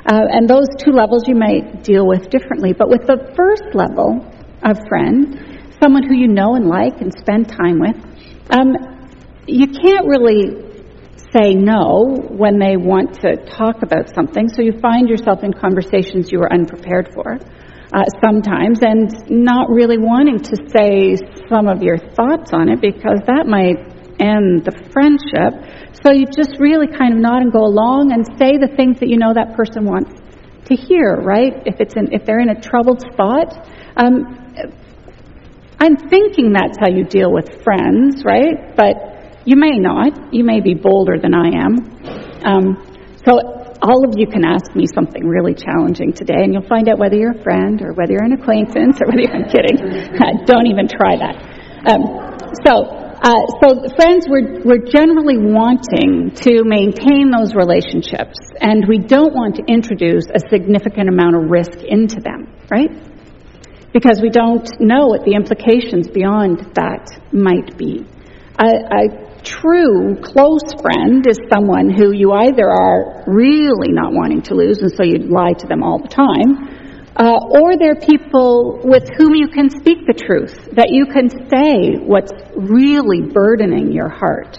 Uh, 0.05 0.23
and 0.31 0.49
those 0.49 0.67
two 0.79 0.91
levels 0.91 1.27
you 1.27 1.35
might 1.35 1.83
deal 1.83 2.07
with 2.07 2.29
differently. 2.29 2.71
But 2.71 2.87
with 2.87 3.05
the 3.05 3.33
first 3.35 3.75
level 3.75 4.23
of 4.63 4.77
friend, 4.87 5.75
someone 5.83 6.03
who 6.07 6.15
you 6.15 6.29
know 6.29 6.55
and 6.55 6.65
like 6.65 7.01
and 7.01 7.11
spend 7.11 7.49
time 7.49 7.79
with, 7.79 7.97
um, 8.49 8.75
you 9.47 9.67
can't 9.67 10.07
really 10.07 10.63
say 11.35 11.53
no 11.55 12.15
when 12.29 12.57
they 12.57 12.77
want 12.77 13.19
to 13.21 13.35
talk 13.45 13.83
about 13.83 14.13
something, 14.15 14.47
so 14.47 14.61
you 14.61 14.79
find 14.79 15.09
yourself 15.09 15.43
in 15.43 15.51
conversations 15.51 16.31
you 16.31 16.39
were 16.39 16.51
unprepared 16.51 17.13
for 17.13 17.37
uh, 17.93 18.04
sometimes 18.23 18.80
and 18.82 19.12
not 19.30 19.69
really 19.69 19.97
wanting 19.97 20.39
to 20.39 20.56
say 20.76 21.15
some 21.50 21.67
of 21.67 21.82
your 21.82 21.97
thoughts 21.97 22.52
on 22.54 22.69
it 22.69 22.82
because 22.82 23.19
that 23.28 23.47
might 23.47 23.80
end 24.19 24.65
the 24.65 24.76
friendship. 24.91 25.54
So 26.04 26.12
you 26.12 26.26
just 26.26 26.60
really 26.60 26.88
kind 26.88 27.13
of 27.13 27.19
nod 27.19 27.41
and 27.41 27.52
go 27.52 27.63
along 27.63 28.12
and 28.12 28.26
say 28.38 28.58
the 28.58 28.67
things 28.76 29.00
that 29.00 29.10
you 29.10 29.17
know 29.17 29.34
that 29.34 29.56
person 29.56 29.86
wants 29.86 30.13
to 30.65 30.76
hear, 30.76 31.15
right? 31.15 31.63
If 31.65 31.80
it's 31.80 31.95
in, 31.95 32.12
if 32.12 32.26
they're 32.26 32.41
in 32.41 32.50
a 32.50 32.60
troubled 32.60 33.02
spot, 33.02 33.56
um, 33.95 34.47
I'm 35.80 35.95
thinking 35.95 36.54
that's 36.54 36.78
how 36.80 36.89
you 36.89 37.06
deal 37.06 37.32
with 37.32 37.63
friends, 37.63 38.23
right? 38.26 38.76
But 38.76 39.45
you 39.45 39.56
may 39.56 39.78
not. 39.78 40.34
You 40.34 40.43
may 40.43 40.60
be 40.60 40.73
bolder 40.73 41.17
than 41.21 41.34
I 41.34 41.47
am. 41.56 41.78
Um, 42.43 42.84
so 43.26 43.57
all 43.81 44.07
of 44.07 44.17
you 44.17 44.27
can 44.27 44.43
ask 44.43 44.75
me 44.75 44.85
something 44.87 45.25
really 45.25 45.53
challenging 45.53 46.13
today, 46.13 46.41
and 46.41 46.53
you'll 46.53 46.67
find 46.67 46.89
out 46.89 46.97
whether 46.97 47.15
you're 47.15 47.37
a 47.37 47.43
friend 47.43 47.81
or 47.81 47.93
whether 47.93 48.13
you're 48.13 48.25
an 48.25 48.33
acquaintance 48.33 48.97
or 49.01 49.07
whether 49.07 49.21
you're 49.21 49.35
I'm 49.35 49.49
kidding. 49.49 50.45
Don't 50.45 50.67
even 50.67 50.87
try 50.87 51.17
that. 51.17 51.35
Um, 51.85 52.37
so, 52.65 52.89
uh, 53.21 53.43
so 53.61 53.87
friends, 53.95 54.25
we're, 54.29 54.61
we're 54.63 54.85
generally 54.85 55.37
wanting 55.37 56.31
to 56.41 56.63
maintain 56.65 57.29
those 57.29 57.53
relationships, 57.55 58.37
and 58.61 58.85
we 58.87 58.99
don't 58.99 59.33
want 59.33 59.55
to 59.55 59.63
introduce 59.67 60.25
a 60.27 60.39
significant 60.49 61.09
amount 61.09 61.35
of 61.35 61.49
risk 61.49 61.77
into 61.87 62.19
them, 62.21 62.53
right? 62.69 62.89
Because 63.93 64.21
we 64.21 64.29
don't 64.29 64.67
know 64.79 65.07
what 65.07 65.25
the 65.25 65.33
implications 65.33 66.07
beyond 66.07 66.59
that 66.75 67.09
might 67.31 67.77
be. 67.77 68.05
I, 68.57 68.73
I 68.89 69.26
true 69.43 70.15
close 70.21 70.63
friend 70.82 71.26
is 71.28 71.39
someone 71.52 71.89
who 71.89 72.12
you 72.12 72.32
either 72.32 72.69
are 72.69 73.23
really 73.28 73.91
not 73.91 74.13
wanting 74.13 74.41
to 74.43 74.56
lose, 74.56 74.80
and 74.80 74.91
so 74.91 75.04
you 75.04 75.19
lie 75.30 75.54
to 75.54 75.67
them 75.67 75.84
all 75.84 76.00
the 76.00 76.08
time, 76.08 77.13
uh, 77.15 77.39
or 77.50 77.78
they're 77.78 77.95
people 77.95 78.82
with 78.84 79.10
whom 79.17 79.34
you 79.34 79.47
can 79.47 79.69
speak 79.69 80.06
the 80.06 80.13
truth, 80.13 80.69
that 80.73 80.89
you 80.89 81.06
can 81.06 81.30
say 81.50 81.97
what's 81.97 82.32
really 82.56 83.21
burdening 83.21 83.91
your 83.91 84.10
heart. 84.10 84.58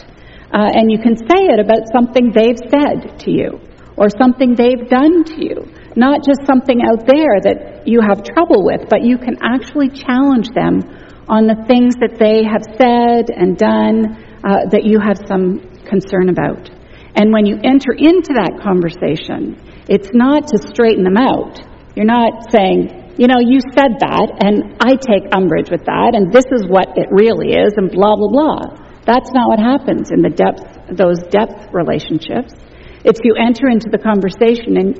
Uh, 0.53 0.67
and 0.75 0.91
you 0.91 0.99
can 0.99 1.17
say 1.17 1.47
it 1.53 1.61
about 1.61 1.87
something 1.93 2.33
they've 2.35 2.59
said 2.71 3.19
to 3.21 3.31
you, 3.31 3.61
or 3.97 4.09
something 4.11 4.55
they've 4.55 4.89
done 4.89 5.25
to 5.25 5.45
you. 5.45 5.67
Not 5.97 6.25
just 6.25 6.47
something 6.47 6.81
out 6.87 7.07
there 7.07 7.43
that 7.43 7.87
you 7.87 8.01
have 8.01 8.23
trouble 8.23 8.65
with, 8.65 8.89
but 8.89 9.03
you 9.03 9.19
can 9.19 9.37
actually 9.43 9.91
challenge 9.91 10.49
them 10.55 10.83
on 11.29 11.47
the 11.47 11.59
things 11.67 11.95
that 12.01 12.17
they 12.17 12.47
have 12.47 12.65
said 12.79 13.29
and 13.29 13.59
done 13.59 14.28
uh, 14.45 14.71
that 14.71 14.85
you 14.85 14.99
have 15.01 15.19
some 15.27 15.59
concern 15.87 16.29
about. 16.29 16.71
And 17.15 17.33
when 17.33 17.47
you 17.47 17.59
enter 17.63 17.91
into 17.97 18.37
that 18.39 18.61
conversation, 18.63 19.59
it's 19.89 20.11
not 20.13 20.47
to 20.55 20.57
straighten 20.59 21.03
them 21.03 21.17
out. 21.17 21.59
You're 21.97 22.07
not 22.07 22.53
saying, 22.53 23.17
you 23.19 23.27
know, 23.27 23.43
you 23.43 23.59
said 23.75 23.99
that, 23.99 24.39
and 24.39 24.79
I 24.79 24.95
take 24.95 25.27
umbrage 25.35 25.71
with 25.71 25.83
that, 25.91 26.15
and 26.15 26.31
this 26.31 26.47
is 26.55 26.63
what 26.71 26.95
it 26.95 27.11
really 27.11 27.59
is, 27.59 27.75
and 27.75 27.91
blah, 27.91 28.15
blah, 28.15 28.31
blah. 28.31 28.63
That's 29.03 29.33
not 29.33 29.49
what 29.49 29.59
happens 29.59 30.13
in 30.13 30.23
the 30.23 30.31
depth, 30.31 30.95
those 30.95 31.19
depth 31.33 31.73
relationships. 31.73 32.55
It's 33.03 33.19
you 33.25 33.35
enter 33.35 33.67
into 33.67 33.91
the 33.91 33.99
conversation 33.99 34.77
and 34.79 34.95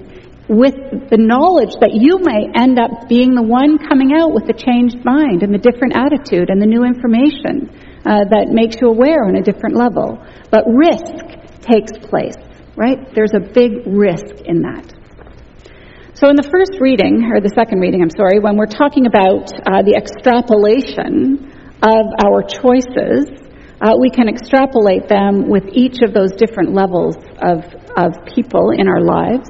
with 0.49 0.75
the 1.13 1.21
knowledge 1.21 1.77
that 1.85 1.93
you 1.93 2.17
may 2.25 2.49
end 2.57 2.81
up 2.81 3.05
being 3.07 3.37
the 3.37 3.45
one 3.45 3.77
coming 3.77 4.17
out 4.17 4.33
with 4.33 4.49
the 4.49 4.57
changed 4.57 5.05
mind 5.05 5.45
and 5.45 5.53
the 5.53 5.61
different 5.61 5.93
attitude 5.93 6.49
and 6.49 6.57
the 6.57 6.67
new 6.67 6.89
information 6.89 7.69
uh, 8.07 8.25
that 8.31 8.49
makes 8.51 8.77
you 8.81 8.89
aware 8.89 9.25
on 9.25 9.37
a 9.37 9.43
different 9.43 9.77
level. 9.77 10.19
But 10.51 10.65
risk 10.67 11.63
takes 11.63 11.93
place, 12.09 12.37
right? 12.77 12.99
There's 13.15 13.35
a 13.35 13.41
big 13.41 13.87
risk 13.87 14.43
in 14.45 14.63
that. 14.63 14.95
So, 16.15 16.29
in 16.29 16.35
the 16.35 16.49
first 16.51 16.81
reading, 16.81 17.31
or 17.31 17.41
the 17.41 17.55
second 17.55 17.79
reading, 17.79 18.03
I'm 18.03 18.11
sorry, 18.11 18.41
when 18.41 18.57
we're 18.57 18.67
talking 18.67 19.07
about 19.07 19.55
uh, 19.55 19.87
the 19.87 19.95
extrapolation 19.95 21.47
of 21.79 22.11
our 22.27 22.43
choices, 22.43 23.31
uh, 23.79 23.95
we 23.95 24.11
can 24.11 24.27
extrapolate 24.27 25.07
them 25.07 25.47
with 25.49 25.63
each 25.71 26.03
of 26.03 26.13
those 26.13 26.33
different 26.35 26.75
levels 26.75 27.15
of, 27.39 27.63
of 27.95 28.19
people 28.35 28.75
in 28.75 28.89
our 28.91 29.01
lives. 29.01 29.47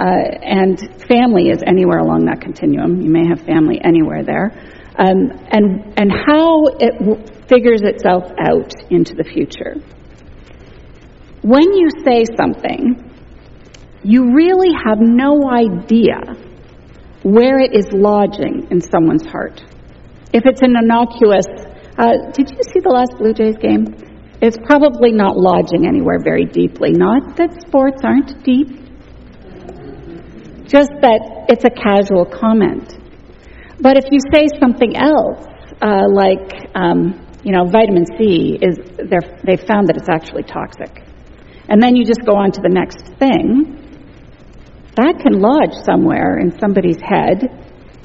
Uh, 0.00 0.32
and 0.40 0.80
family 1.08 1.48
is 1.48 1.60
anywhere 1.66 2.00
along 2.00 2.24
that 2.24 2.40
continuum. 2.40 3.00
You 3.00 3.10
may 3.10 3.28
have 3.28 3.44
family 3.44 3.80
anywhere 3.84 4.24
there. 4.24 4.56
Um, 4.96 5.28
and, 5.52 5.92
and 6.00 6.08
how 6.08 6.64
it 6.80 7.35
figures 7.48 7.82
itself 7.82 8.24
out 8.38 8.72
into 8.90 9.14
the 9.14 9.24
future. 9.24 9.74
When 11.42 11.72
you 11.74 11.88
say 12.04 12.24
something, 12.36 13.06
you 14.02 14.34
really 14.34 14.70
have 14.86 14.98
no 15.00 15.48
idea 15.50 16.18
where 17.22 17.58
it 17.58 17.74
is 17.74 17.86
lodging 17.92 18.68
in 18.70 18.80
someone's 18.80 19.26
heart. 19.26 19.62
If 20.32 20.44
it's 20.44 20.62
an 20.62 20.74
innocuous, 20.76 21.46
uh, 21.98 22.30
did 22.32 22.50
you 22.50 22.62
see 22.62 22.80
the 22.80 22.90
last 22.90 23.18
Blue 23.18 23.32
Jays 23.32 23.56
game? 23.56 23.86
It's 24.40 24.58
probably 24.58 25.12
not 25.12 25.36
lodging 25.36 25.86
anywhere 25.88 26.18
very 26.22 26.44
deeply. 26.44 26.92
Not 26.92 27.36
that 27.36 27.60
sports 27.66 28.02
aren't 28.04 28.44
deep, 28.44 28.68
just 30.68 30.90
that 31.00 31.46
it's 31.48 31.64
a 31.64 31.70
casual 31.70 32.26
comment. 32.26 32.92
But 33.80 33.96
if 33.96 34.04
you 34.10 34.18
say 34.32 34.46
something 34.60 34.96
else, 34.96 35.46
uh, 35.80 36.06
like, 36.12 36.70
um, 36.74 37.25
you 37.46 37.52
know, 37.52 37.64
vitamin 37.70 38.04
C 38.18 38.58
is, 38.58 38.74
they've 38.98 39.62
found 39.70 39.86
that 39.86 39.94
it's 39.94 40.10
actually 40.10 40.42
toxic. 40.42 41.06
And 41.70 41.80
then 41.80 41.94
you 41.94 42.04
just 42.04 42.26
go 42.26 42.34
on 42.34 42.50
to 42.50 42.60
the 42.60 42.74
next 42.74 43.06
thing, 43.22 43.70
that 44.98 45.22
can 45.22 45.38
lodge 45.38 45.78
somewhere 45.86 46.42
in 46.42 46.58
somebody's 46.58 46.98
head 46.98 47.46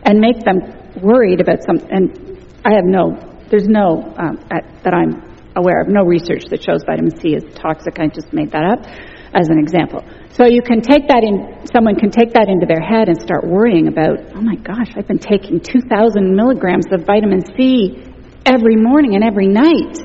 and 0.05 0.21
make 0.21 0.45
them 0.45 0.61
worried 1.01 1.41
about 1.41 1.65
something. 1.65 1.89
And 1.89 2.45
I 2.61 2.77
have 2.77 2.85
no, 2.85 3.17
there's 3.49 3.65
no, 3.65 4.13
um, 4.13 4.37
at, 4.53 4.61
that 4.85 4.93
I'm 4.93 5.25
aware 5.57 5.81
of. 5.81 5.87
No 5.89 6.05
research 6.05 6.45
that 6.53 6.61
shows 6.61 6.85
vitamin 6.85 7.17
C 7.17 7.33
is 7.33 7.41
toxic. 7.57 7.97
I 7.97 8.13
just 8.13 8.29
made 8.33 8.51
that 8.51 8.61
up 8.61 8.85
as 9.33 9.49
an 9.49 9.57
example. 9.57 10.05
So 10.37 10.45
you 10.45 10.61
can 10.61 10.85
take 10.85 11.07
that 11.09 11.25
in, 11.25 11.65
someone 11.73 11.95
can 11.95 12.11
take 12.11 12.37
that 12.37 12.45
into 12.45 12.69
their 12.69 12.83
head 12.83 13.09
and 13.09 13.17
start 13.17 13.41
worrying 13.41 13.87
about, 13.87 14.21
oh 14.37 14.41
my 14.41 14.55
gosh, 14.61 14.93
I've 14.93 15.07
been 15.07 15.17
taking 15.17 15.59
2,000 15.59 15.89
milligrams 16.35 16.85
of 16.93 17.09
vitamin 17.09 17.41
C 17.57 18.10
every 18.45 18.75
morning 18.75 19.15
and 19.15 19.23
every 19.23 19.47
night. 19.47 19.97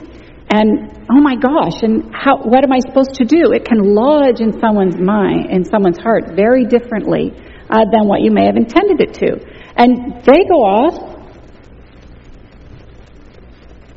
And 0.48 1.06
oh 1.10 1.20
my 1.20 1.34
gosh, 1.36 1.82
and 1.82 2.14
how, 2.14 2.38
what 2.38 2.62
am 2.62 2.72
I 2.72 2.78
supposed 2.78 3.14
to 3.14 3.24
do? 3.24 3.52
It 3.52 3.64
can 3.64 3.94
lodge 3.94 4.40
in 4.40 4.60
someone's 4.60 4.98
mind, 4.98 5.50
in 5.50 5.64
someone's 5.64 5.98
heart, 5.98 6.36
very 6.36 6.64
differently 6.64 7.32
uh, 7.68 7.84
than 7.90 8.06
what 8.06 8.22
you 8.22 8.30
may 8.30 8.46
have 8.46 8.56
intended 8.56 9.00
it 9.00 9.14
to. 9.14 9.42
And 9.76 10.22
they 10.24 10.46
go 10.48 10.62
off, 10.62 10.94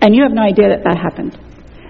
and 0.02 0.16
you 0.16 0.24
have 0.24 0.34
no 0.34 0.42
idea 0.42 0.70
that 0.70 0.84
that 0.84 0.98
happened. 0.98 1.38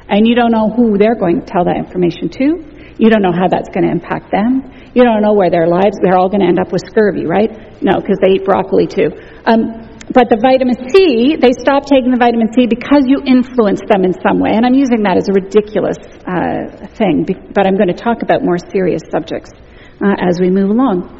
And 0.09 0.27
you 0.27 0.35
don't 0.35 0.51
know 0.51 0.69
who 0.69 0.97
they're 0.97 1.15
going 1.15 1.41
to 1.41 1.45
tell 1.45 1.65
that 1.65 1.77
information 1.77 2.29
to. 2.29 2.95
You 2.97 3.09
don't 3.09 3.21
know 3.21 3.31
how 3.31 3.47
that's 3.47 3.69
going 3.69 3.85
to 3.85 3.91
impact 3.91 4.31
them. 4.31 4.73
You 4.93 5.03
don't 5.03 5.21
know 5.21 5.33
where 5.33 5.49
their 5.49 5.67
lives, 5.67 5.95
they're 6.01 6.17
all 6.17 6.29
going 6.29 6.41
to 6.41 6.47
end 6.47 6.59
up 6.59 6.71
with 6.71 6.81
scurvy, 6.89 7.25
right? 7.25 7.81
No, 7.81 8.01
because 8.01 8.17
they 8.21 8.41
eat 8.41 8.43
broccoli 8.43 8.87
too. 8.87 9.11
Um, 9.45 9.88
but 10.09 10.25
the 10.25 10.41
vitamin 10.41 10.73
C, 10.89 11.37
they 11.37 11.53
stop 11.53 11.85
taking 11.85 12.09
the 12.09 12.17
vitamin 12.17 12.49
C 12.49 12.65
because 12.65 13.05
you 13.05 13.21
influence 13.21 13.81
them 13.85 14.01
in 14.01 14.17
some 14.25 14.41
way. 14.41 14.57
And 14.57 14.65
I'm 14.65 14.73
using 14.73 15.05
that 15.05 15.21
as 15.21 15.29
a 15.29 15.35
ridiculous 15.37 16.01
uh, 16.25 16.89
thing, 16.97 17.29
but 17.53 17.69
I'm 17.69 17.77
going 17.77 17.93
to 17.93 17.97
talk 17.97 18.25
about 18.25 18.41
more 18.41 18.57
serious 18.57 19.05
subjects 19.13 19.53
uh, 20.01 20.17
as 20.17 20.41
we 20.41 20.49
move 20.49 20.73
along. 20.73 21.13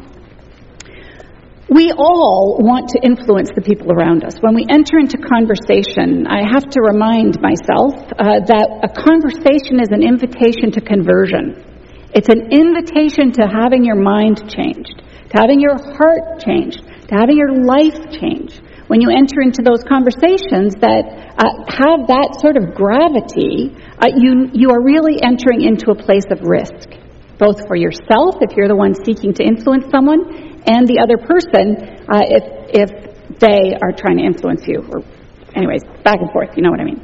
We 1.70 1.94
all 1.94 2.58
want 2.58 2.90
to 2.90 2.98
influence 3.06 3.54
the 3.54 3.62
people 3.62 3.94
around 3.94 4.26
us. 4.26 4.34
When 4.42 4.58
we 4.58 4.66
enter 4.66 4.98
into 4.98 5.22
conversation, 5.22 6.26
I 6.26 6.42
have 6.42 6.66
to 6.74 6.82
remind 6.82 7.38
myself 7.38 7.94
uh, 8.18 8.42
that 8.42 8.66
a 8.82 8.90
conversation 8.90 9.78
is 9.78 9.94
an 9.94 10.02
invitation 10.02 10.74
to 10.74 10.82
conversion. 10.82 11.62
It's 12.10 12.26
an 12.26 12.50
invitation 12.50 13.30
to 13.38 13.46
having 13.46 13.86
your 13.86 14.02
mind 14.02 14.50
changed, 14.50 14.98
to 15.30 15.34
having 15.38 15.62
your 15.62 15.78
heart 15.78 16.42
changed, 16.42 16.82
to 16.82 17.14
having 17.14 17.38
your 17.38 17.62
life 17.62 18.18
changed 18.18 18.66
when 18.90 18.98
you 18.98 19.06
enter 19.06 19.38
into 19.38 19.62
those 19.62 19.86
conversations 19.86 20.74
that 20.82 21.06
uh, 21.38 21.62
have 21.70 22.10
that 22.10 22.34
sort 22.42 22.58
of 22.58 22.74
gravity, 22.74 23.70
uh, 24.02 24.10
you, 24.10 24.50
you 24.50 24.74
are 24.74 24.82
really 24.82 25.14
entering 25.22 25.62
into 25.62 25.94
a 25.94 25.96
place 25.96 26.26
of 26.26 26.42
risk, 26.42 26.90
both 27.38 27.62
for 27.70 27.78
yourself, 27.78 28.42
if 28.42 28.58
you're 28.58 28.66
the 28.66 28.74
one 28.74 28.90
seeking 29.06 29.30
to 29.38 29.46
influence 29.46 29.86
someone, 29.94 30.26
and 30.66 30.90
the 30.90 30.98
other 30.98 31.22
person, 31.22 32.02
uh, 32.10 32.34
if, 32.34 32.42
if 32.74 32.90
they 33.38 33.78
are 33.78 33.94
trying 33.94 34.18
to 34.18 34.26
influence 34.26 34.66
you. 34.66 34.82
Or, 34.82 35.06
anyways, 35.54 35.86
back 36.02 36.18
and 36.18 36.26
forth, 36.34 36.58
you 36.58 36.66
know 36.66 36.74
what 36.74 36.82
I 36.82 36.90
mean. 36.90 36.98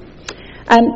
Um, 0.67 0.87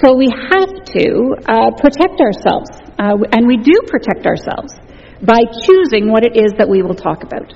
so 0.00 0.16
we 0.16 0.32
have 0.32 0.72
to 0.96 1.04
uh, 1.44 1.76
protect 1.76 2.24
ourselves, 2.24 2.72
uh, 2.96 3.20
and 3.36 3.44
we 3.44 3.60
do 3.60 3.84
protect 3.84 4.24
ourselves 4.24 4.72
by 5.20 5.44
choosing 5.60 6.08
what 6.08 6.24
it 6.24 6.40
is 6.40 6.56
that 6.56 6.72
we 6.72 6.80
will 6.80 6.96
talk 6.96 7.20
about 7.20 7.52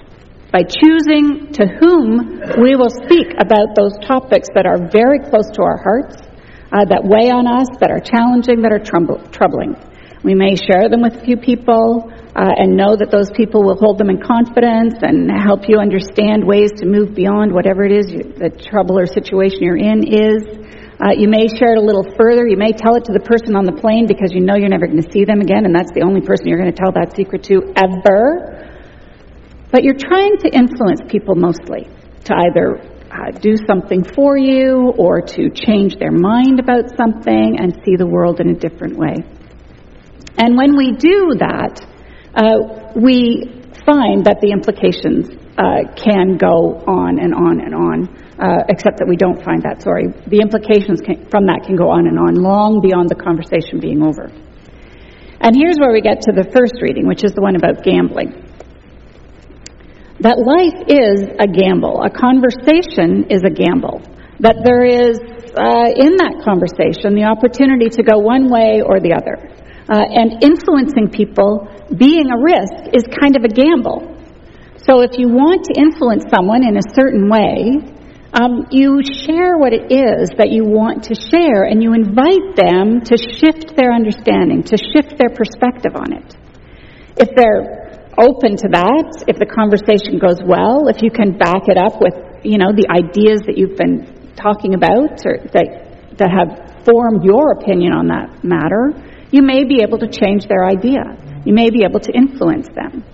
by 0.53 0.67
choosing 0.67 1.53
to 1.55 1.67
whom 1.79 2.43
we 2.61 2.75
will 2.75 2.91
speak 2.91 3.31
about 3.39 3.79
those 3.79 3.95
topics 4.03 4.49
that 4.55 4.67
are 4.67 4.91
very 4.91 5.19
close 5.19 5.47
to 5.55 5.63
our 5.63 5.79
hearts, 5.79 6.19
uh, 6.75 6.85
that 6.87 7.03
weigh 7.07 7.31
on 7.31 7.47
us, 7.47 7.67
that 7.79 7.91
are 7.91 8.03
challenging, 8.03 8.63
that 8.63 8.73
are 8.75 8.83
trumble, 8.83 9.19
troubling. 9.31 9.79
We 10.23 10.35
may 10.35 10.55
share 10.55 10.91
them 10.91 11.01
with 11.01 11.17
a 11.17 11.25
few 11.25 11.39
people 11.39 12.11
uh, 12.37 12.61
and 12.61 12.77
know 12.77 12.95
that 12.95 13.09
those 13.11 13.31
people 13.33 13.65
will 13.65 13.79
hold 13.79 13.97
them 13.97 14.11
in 14.11 14.21
confidence 14.21 15.01
and 15.01 15.31
help 15.33 15.65
you 15.65 15.81
understand 15.81 16.45
ways 16.45 16.71
to 16.79 16.85
move 16.85 17.15
beyond 17.15 17.55
whatever 17.55 17.87
it 17.87 17.95
is 17.95 18.13
you, 18.13 18.23
the 18.37 18.51
trouble 18.51 18.99
or 18.99 19.07
situation 19.07 19.63
you're 19.63 19.81
in 19.81 20.05
is. 20.05 20.45
Uh, 21.01 21.17
you 21.17 21.33
may 21.33 21.49
share 21.49 21.73
it 21.73 21.81
a 21.81 21.87
little 21.87 22.05
further. 22.21 22.45
You 22.45 22.61
may 22.61 22.77
tell 22.77 22.93
it 23.01 23.09
to 23.09 23.17
the 23.17 23.25
person 23.25 23.57
on 23.57 23.65
the 23.65 23.73
plane 23.73 24.05
because 24.05 24.37
you 24.37 24.45
know 24.45 24.53
you're 24.61 24.69
never 24.69 24.85
going 24.85 25.01
to 25.01 25.11
see 25.11 25.25
them 25.25 25.41
again, 25.41 25.65
and 25.65 25.73
that's 25.73 25.89
the 25.97 26.05
only 26.05 26.21
person 26.21 26.45
you're 26.45 26.61
going 26.61 26.69
to 26.69 26.77
tell 26.77 26.93
that 26.93 27.17
secret 27.17 27.49
to 27.49 27.73
ever. 27.73 28.60
But 29.71 29.85
you're 29.85 29.99
trying 29.99 30.37
to 30.39 30.49
influence 30.51 31.01
people 31.09 31.37
mostly 31.37 31.87
to 32.25 32.35
either 32.35 32.83
uh, 33.11 33.31
do 33.39 33.57
something 33.67 34.05
for 34.05 34.37
you 34.37 34.93
or 34.99 35.21
to 35.21 35.51
change 35.51 35.97
their 35.97 36.11
mind 36.11 36.59
about 36.59 36.97
something 36.97 37.57
and 37.59 37.75
see 37.85 37.97
the 37.97 38.07
world 38.07 38.41
in 38.41 38.51
a 38.51 38.55
different 38.55 38.97
way. 38.97 39.15
And 40.39 40.57
when 40.57 40.77
we 40.77 40.93
do 40.93 41.35
that, 41.39 41.87
uh, 42.35 42.93
we 42.97 43.63
find 43.87 44.25
that 44.27 44.39
the 44.41 44.51
implications 44.51 45.29
uh, 45.59 45.91
can 45.95 46.37
go 46.39 46.83
on 46.87 47.19
and 47.19 47.35
on 47.35 47.61
and 47.61 47.75
on, 47.75 48.09
uh, 48.39 48.65
except 48.69 48.99
that 48.99 49.07
we 49.07 49.17
don't 49.17 49.43
find 49.45 49.63
that, 49.63 49.83
sorry. 49.83 50.07
The 50.27 50.41
implications 50.41 51.01
can, 51.01 51.29
from 51.31 51.47
that 51.47 51.63
can 51.67 51.77
go 51.77 51.91
on 51.91 52.07
and 52.07 52.19
on, 52.19 52.35
long 52.35 52.81
beyond 52.81 53.09
the 53.09 53.19
conversation 53.19 53.79
being 53.79 54.03
over. 54.03 54.31
And 55.41 55.57
here's 55.57 55.79
where 55.79 55.93
we 55.93 56.01
get 56.01 56.23
to 56.23 56.33
the 56.33 56.49
first 56.55 56.83
reading, 56.83 57.07
which 57.07 57.25
is 57.25 57.33
the 57.33 57.43
one 57.43 57.57
about 57.57 57.83
gambling 57.83 58.50
that 60.21 60.37
life 60.37 60.85
is 60.85 61.33
a 61.41 61.49
gamble. 61.49 62.05
A 62.05 62.13
conversation 62.13 63.33
is 63.33 63.41
a 63.41 63.53
gamble. 63.53 64.05
That 64.41 64.61
there 64.65 64.85
is, 64.85 65.17
uh, 65.57 65.89
in 65.97 66.21
that 66.21 66.45
conversation, 66.45 67.17
the 67.17 67.25
opportunity 67.25 67.89
to 67.89 68.03
go 68.05 68.21
one 68.21 68.53
way 68.53 68.85
or 68.85 69.01
the 69.01 69.17
other. 69.17 69.41
Uh, 69.89 70.05
and 70.05 70.45
influencing 70.45 71.09
people 71.09 71.67
being 71.97 72.29
a 72.31 72.39
risk 72.39 72.93
is 72.93 73.03
kind 73.09 73.35
of 73.37 73.45
a 73.45 73.53
gamble. 73.53 74.07
So 74.85 75.01
if 75.01 75.17
you 75.17 75.29
want 75.29 75.65
to 75.69 75.73
influence 75.77 76.25
someone 76.29 76.65
in 76.65 76.77
a 76.77 76.87
certain 76.95 77.29
way, 77.29 77.81
um, 78.33 78.69
you 78.71 79.03
share 79.03 79.59
what 79.59 79.73
it 79.73 79.91
is 79.91 80.31
that 80.39 80.53
you 80.53 80.63
want 80.65 81.11
to 81.11 81.15
share 81.17 81.65
and 81.65 81.83
you 81.83 81.93
invite 81.93 82.55
them 82.55 83.03
to 83.03 83.17
shift 83.19 83.75
their 83.75 83.93
understanding, 83.93 84.63
to 84.69 84.77
shift 84.77 85.19
their 85.19 85.33
perspective 85.35 85.97
on 85.97 86.13
it. 86.13 86.37
If 87.17 87.35
they're 87.35 87.90
open 88.19 88.57
to 88.57 88.69
that 88.73 89.25
if 89.29 89.37
the 89.39 89.47
conversation 89.47 90.19
goes 90.19 90.43
well, 90.43 90.89
if 90.89 91.03
you 91.03 91.11
can 91.11 91.39
back 91.39 91.69
it 91.69 91.79
up 91.79 92.01
with, 92.01 92.15
you 92.43 92.59
know, 92.59 92.73
the 92.73 92.89
ideas 92.91 93.43
that 93.47 93.57
you've 93.57 93.77
been 93.77 94.35
talking 94.35 94.75
about 94.75 95.23
or 95.27 95.39
that, 95.53 96.19
that 96.19 96.31
have 96.31 96.85
formed 96.85 97.25
your 97.25 97.53
opinion 97.53 97.93
on 97.93 98.09
that 98.09 98.43
matter, 98.43 98.93
you 99.31 99.43
may 99.43 99.65
be 99.65 99.83
able 99.83 99.99
to 99.99 100.09
change 100.09 100.47
their 100.47 100.65
idea. 100.65 101.05
You 101.45 101.55
may 101.55 101.71
be 101.71 101.85
able 101.85 102.01
to 102.01 102.13
influence 102.13 102.67
them. 102.75 103.05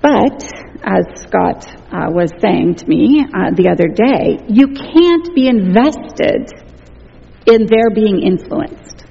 But, 0.00 0.44
as 0.84 1.04
Scott 1.24 1.64
uh, 1.88 2.12
was 2.12 2.30
saying 2.40 2.76
to 2.76 2.86
me 2.86 3.24
uh, 3.24 3.56
the 3.56 3.72
other 3.72 3.88
day, 3.88 4.36
you 4.48 4.68
can't 4.76 5.34
be 5.34 5.48
invested 5.48 6.52
in 7.46 7.66
their 7.66 7.88
being 7.88 8.20
influenced. 8.20 9.04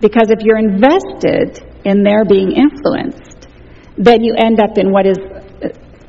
Because 0.00 0.28
if 0.28 0.40
you're 0.44 0.58
invested 0.58 1.64
in 1.84 2.02
their 2.02 2.24
being 2.24 2.52
influenced, 2.52 3.35
then 3.98 4.22
you 4.22 4.34
end 4.36 4.60
up 4.60 4.76
in 4.76 4.92
what 4.92 5.06
is 5.06 5.18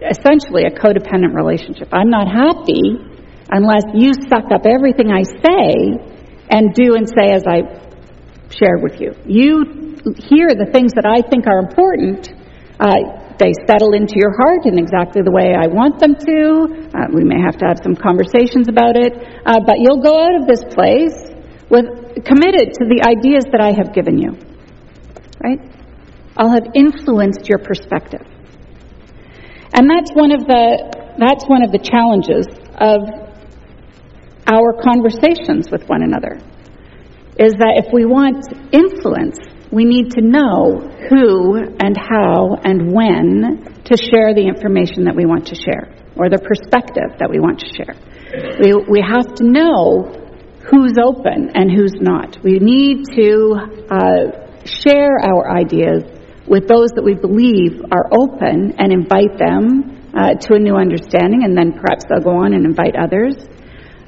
essentially 0.03 0.63
a 0.65 0.71
codependent 0.71 1.33
relationship. 1.33 1.89
I'm 1.91 2.09
not 2.09 2.27
happy 2.27 2.99
unless 3.49 3.83
you 3.93 4.13
suck 4.29 4.51
up 4.51 4.65
everything 4.65 5.11
I 5.11 5.23
say 5.23 5.71
and 6.49 6.73
do 6.73 6.95
and 6.95 7.07
say 7.07 7.31
as 7.31 7.43
I 7.47 7.63
shared 8.51 8.83
with 8.83 8.99
you. 8.99 9.15
You 9.25 9.95
hear 10.29 10.55
the 10.55 10.69
things 10.71 10.93
that 10.93 11.07
I 11.07 11.23
think 11.27 11.47
are 11.47 11.59
important. 11.59 12.31
Uh, 12.79 13.35
they 13.39 13.53
settle 13.67 13.93
into 13.93 14.17
your 14.17 14.33
heart 14.33 14.65
in 14.65 14.79
exactly 14.79 15.21
the 15.21 15.31
way 15.31 15.53
I 15.53 15.67
want 15.67 15.99
them 15.99 16.15
to. 16.15 16.39
Uh, 16.89 17.07
we 17.13 17.23
may 17.23 17.39
have 17.43 17.57
to 17.61 17.65
have 17.65 17.79
some 17.83 17.95
conversations 17.95 18.67
about 18.67 18.97
it, 18.97 19.13
uh, 19.45 19.59
but 19.65 19.77
you'll 19.79 20.01
go 20.01 20.17
out 20.17 20.35
of 20.41 20.47
this 20.47 20.63
place 20.73 21.15
with 21.69 21.85
committed 22.25 22.73
to 22.79 22.83
the 22.87 23.03
ideas 23.05 23.45
that 23.51 23.61
I 23.61 23.75
have 23.75 23.93
given 23.93 24.17
you. 24.17 24.33
Right? 25.43 25.76
I'll 26.37 26.51
have 26.51 26.67
influenced 26.75 27.49
your 27.49 27.57
perspective. 27.57 28.21
And 29.73 29.89
that's 29.89 30.11
one 30.13 30.31
of 30.31 30.45
the 30.45 30.95
that's 31.17 31.45
one 31.49 31.63
of 31.63 31.71
the 31.71 31.81
challenges 31.81 32.45
of 32.77 33.01
our 34.45 34.73
conversations 34.81 35.69
with 35.71 35.89
one 35.89 36.03
another. 36.03 36.37
Is 37.37 37.53
that 37.57 37.81
if 37.83 37.91
we 37.91 38.05
want 38.05 38.45
influence, 38.71 39.37
we 39.71 39.83
need 39.83 40.11
to 40.11 40.21
know 40.21 40.77
who 41.09 41.57
and 41.81 41.97
how 41.97 42.55
and 42.63 42.93
when 42.93 43.65
to 43.83 43.97
share 43.97 44.33
the 44.33 44.45
information 44.47 45.05
that 45.05 45.15
we 45.15 45.25
want 45.25 45.47
to 45.47 45.55
share 45.55 45.93
or 46.15 46.29
the 46.29 46.39
perspective 46.39 47.17
that 47.19 47.29
we 47.29 47.39
want 47.39 47.59
to 47.59 47.69
share. 47.75 47.93
We, 48.61 48.73
we 48.89 49.01
have 49.01 49.35
to 49.35 49.43
know 49.43 50.13
who's 50.69 50.97
open 51.01 51.51
and 51.53 51.71
who's 51.71 51.95
not. 51.99 52.37
We 52.43 52.59
need 52.59 53.05
to 53.15 53.55
uh, 53.89 54.65
share 54.65 55.19
our 55.21 55.51
ideas 55.51 56.03
with 56.47 56.67
those 56.67 56.91
that 56.95 57.03
we 57.03 57.13
believe 57.13 57.83
are 57.91 58.07
open 58.11 58.73
and 58.79 58.91
invite 58.91 59.37
them 59.37 60.11
uh, 60.15 60.33
to 60.33 60.55
a 60.55 60.59
new 60.59 60.75
understanding, 60.75 61.43
and 61.43 61.55
then 61.55 61.73
perhaps 61.73 62.05
they'll 62.07 62.23
go 62.23 62.39
on 62.39 62.53
and 62.53 62.65
invite 62.65 62.95
others. 62.95 63.35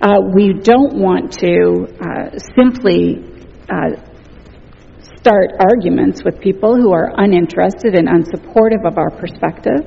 Uh, 0.02 0.22
we 0.34 0.54
don't 0.54 0.96
want 0.96 1.34
to 1.34 1.86
uh, 2.00 2.40
simply 2.56 3.20
uh, 3.68 4.00
start 5.20 5.52
arguments 5.60 6.24
with 6.24 6.40
people 6.40 6.76
who 6.76 6.94
are 6.94 7.12
uninterested 7.18 7.94
and 7.94 8.08
unsupportive 8.08 8.88
of 8.88 8.98
our 8.98 9.12
perspective. 9.12 9.84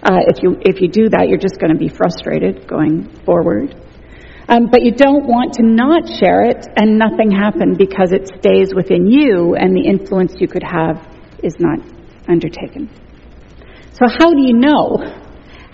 Uh, 0.00 0.22
if 0.30 0.42
you 0.42 0.56
if 0.62 0.80
you 0.80 0.86
do 0.86 1.08
that, 1.08 1.28
you're 1.28 1.42
just 1.42 1.58
going 1.58 1.72
to 1.72 1.78
be 1.78 1.88
frustrated 1.88 2.68
going 2.68 3.10
forward. 3.26 3.74
Um, 4.48 4.68
but 4.70 4.82
you 4.82 4.92
don't 4.92 5.26
want 5.26 5.54
to 5.54 5.62
not 5.62 6.08
share 6.08 6.46
it 6.46 6.64
and 6.76 6.96
nothing 6.96 7.30
happen 7.30 7.74
because 7.76 8.12
it 8.12 8.30
stays 8.38 8.72
within 8.72 9.10
you 9.10 9.56
and 9.56 9.76
the 9.76 9.84
influence 9.84 10.36
you 10.38 10.48
could 10.48 10.62
have 10.62 11.04
is 11.42 11.54
not 11.58 11.78
undertaken. 12.28 12.90
So 13.92 14.06
how 14.06 14.30
do 14.32 14.40
you 14.40 14.54
know? 14.54 14.98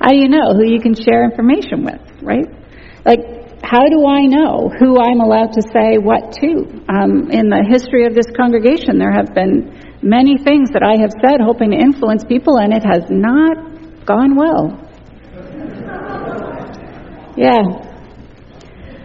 How 0.00 0.10
do 0.10 0.16
you 0.16 0.28
know 0.28 0.54
who 0.54 0.64
you 0.64 0.80
can 0.80 0.94
share 0.94 1.24
information 1.24 1.84
with, 1.84 2.00
right? 2.22 2.46
Like, 3.04 3.20
how 3.62 3.88
do 3.88 4.06
I 4.06 4.26
know 4.26 4.70
who 4.78 5.00
I'm 5.00 5.20
allowed 5.20 5.52
to 5.52 5.62
say 5.72 5.96
what 5.96 6.32
to? 6.40 6.84
Um, 6.88 7.30
in 7.30 7.48
the 7.48 7.64
history 7.68 8.06
of 8.06 8.14
this 8.14 8.26
congregation, 8.36 8.98
there 8.98 9.12
have 9.12 9.34
been 9.34 9.72
many 10.02 10.36
things 10.36 10.70
that 10.72 10.82
I 10.84 11.00
have 11.00 11.12
said 11.24 11.40
hoping 11.40 11.70
to 11.72 11.76
influence 11.76 12.24
people, 12.24 12.58
and 12.58 12.72
it 12.72 12.84
has 12.84 13.04
not 13.08 14.04
gone 14.04 14.36
well. 14.36 14.80
Yeah, 17.36 17.83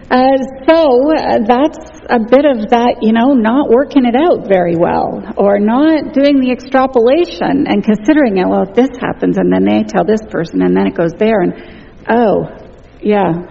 uh, 0.10 0.38
so 0.66 1.14
uh, 1.14 1.38
that's 1.46 1.78
a 2.10 2.18
bit 2.18 2.46
of 2.46 2.70
that, 2.74 2.98
you 3.02 3.14
know, 3.14 3.38
not 3.38 3.70
working 3.70 4.06
it 4.06 4.18
out 4.18 4.50
very 4.50 4.76
well, 4.76 5.22
or 5.38 5.60
not 5.60 6.14
doing 6.14 6.42
the 6.42 6.50
extrapolation 6.50 7.70
and 7.70 7.86
considering 7.86 8.38
it. 8.38 8.50
Well, 8.50 8.66
if 8.66 8.74
this 8.74 8.90
happens, 8.98 9.38
and 9.38 9.54
then 9.54 9.66
they 9.66 9.86
tell 9.86 10.04
this 10.04 10.22
person, 10.30 10.66
and 10.66 10.76
then 10.76 10.88
it 10.88 10.98
goes 10.98 11.14
there, 11.14 11.42
and 11.46 11.54
oh, 12.10 12.50
yeah, 13.02 13.46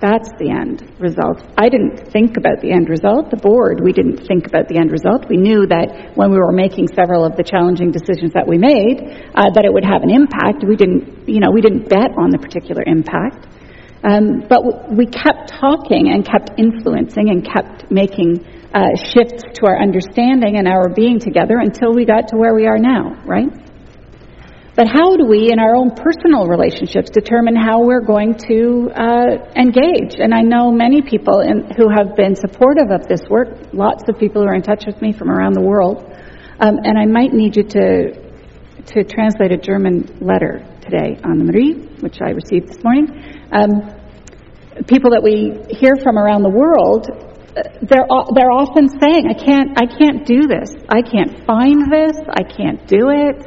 that's 0.00 0.30
the 0.38 0.50
end 0.50 0.82
result. 0.98 1.42
I 1.58 1.68
didn't 1.68 2.10
think 2.10 2.38
about 2.38 2.62
the 2.62 2.70
end 2.70 2.88
result. 2.88 3.30
The 3.30 3.38
board, 3.38 3.78
we 3.82 3.92
didn't 3.92 4.26
think 4.26 4.46
about 4.46 4.66
the 4.66 4.78
end 4.78 4.90
result. 4.90 5.26
We 5.30 5.38
knew 5.38 5.66
that 5.66 6.14
when 6.14 6.30
we 6.30 6.38
were 6.38 6.54
making 6.54 6.86
several 6.94 7.26
of 7.26 7.34
the 7.34 7.42
challenging 7.42 7.90
decisions 7.90 8.34
that 8.34 8.46
we 8.46 8.58
made, 8.58 9.30
uh, 9.34 9.50
that 9.54 9.66
it 9.66 9.72
would 9.74 9.86
have 9.86 10.02
an 10.02 10.10
impact. 10.10 10.62
We 10.62 10.74
didn't, 10.74 11.26
you 11.26 11.38
know, 11.38 11.50
we 11.50 11.60
didn't 11.60 11.90
bet 11.90 12.14
on 12.14 12.30
the 12.30 12.38
particular 12.38 12.82
impact. 12.86 13.57
Um, 14.04 14.46
but 14.48 14.62
we 14.92 15.06
kept 15.06 15.48
talking 15.48 16.12
and 16.12 16.24
kept 16.24 16.58
influencing 16.58 17.30
and 17.30 17.44
kept 17.44 17.90
making 17.90 18.44
uh, 18.72 18.94
shifts 18.94 19.42
to 19.54 19.66
our 19.66 19.80
understanding 19.80 20.56
and 20.56 20.68
our 20.68 20.88
being 20.88 21.18
together 21.18 21.58
until 21.58 21.94
we 21.94 22.04
got 22.04 22.28
to 22.28 22.36
where 22.36 22.54
we 22.54 22.66
are 22.66 22.78
now, 22.78 23.16
right? 23.24 23.48
But 24.76 24.86
how 24.86 25.16
do 25.16 25.26
we, 25.26 25.50
in 25.50 25.58
our 25.58 25.74
own 25.74 25.90
personal 25.90 26.46
relationships, 26.46 27.10
determine 27.10 27.56
how 27.56 27.82
we're 27.82 28.04
going 28.04 28.38
to 28.46 28.88
uh, 28.94 29.50
engage? 29.56 30.14
And 30.20 30.32
I 30.32 30.42
know 30.42 30.70
many 30.70 31.02
people 31.02 31.40
in, 31.40 31.68
who 31.76 31.88
have 31.90 32.14
been 32.14 32.36
supportive 32.36 32.92
of 32.92 33.08
this 33.08 33.22
work, 33.28 33.48
lots 33.72 34.04
of 34.08 34.16
people 34.20 34.42
who 34.42 34.48
are 34.48 34.54
in 34.54 34.62
touch 34.62 34.84
with 34.86 35.02
me 35.02 35.12
from 35.12 35.30
around 35.30 35.54
the 35.54 35.62
world. 35.62 36.04
Um, 36.60 36.78
and 36.84 36.96
I 36.96 37.06
might 37.06 37.32
need 37.32 37.56
you 37.56 37.64
to 37.64 38.28
to 38.88 39.04
translate 39.04 39.52
a 39.52 39.58
German 39.58 40.18
letter 40.20 40.64
today 40.80 41.20
on 41.22 41.36
the 41.36 41.44
Marie, 41.44 41.74
which 42.00 42.22
I 42.22 42.30
received 42.30 42.68
this 42.68 42.82
morning. 42.82 43.37
Um, 43.50 43.96
people 44.86 45.10
that 45.16 45.22
we 45.22 45.56
hear 45.72 45.96
from 45.96 46.18
around 46.18 46.42
the 46.42 46.52
world, 46.52 47.08
uh, 47.08 47.62
they're 47.82 48.08
they're 48.34 48.52
often 48.52 48.88
saying, 49.00 49.24
"I 49.28 49.34
can't, 49.34 49.72
I 49.80 49.86
can't 49.88 50.26
do 50.26 50.46
this. 50.46 50.70
I 50.88 51.02
can't 51.02 51.44
find 51.46 51.90
this. 51.90 52.16
I 52.28 52.44
can't 52.44 52.86
do 52.86 53.08
it. 53.08 53.40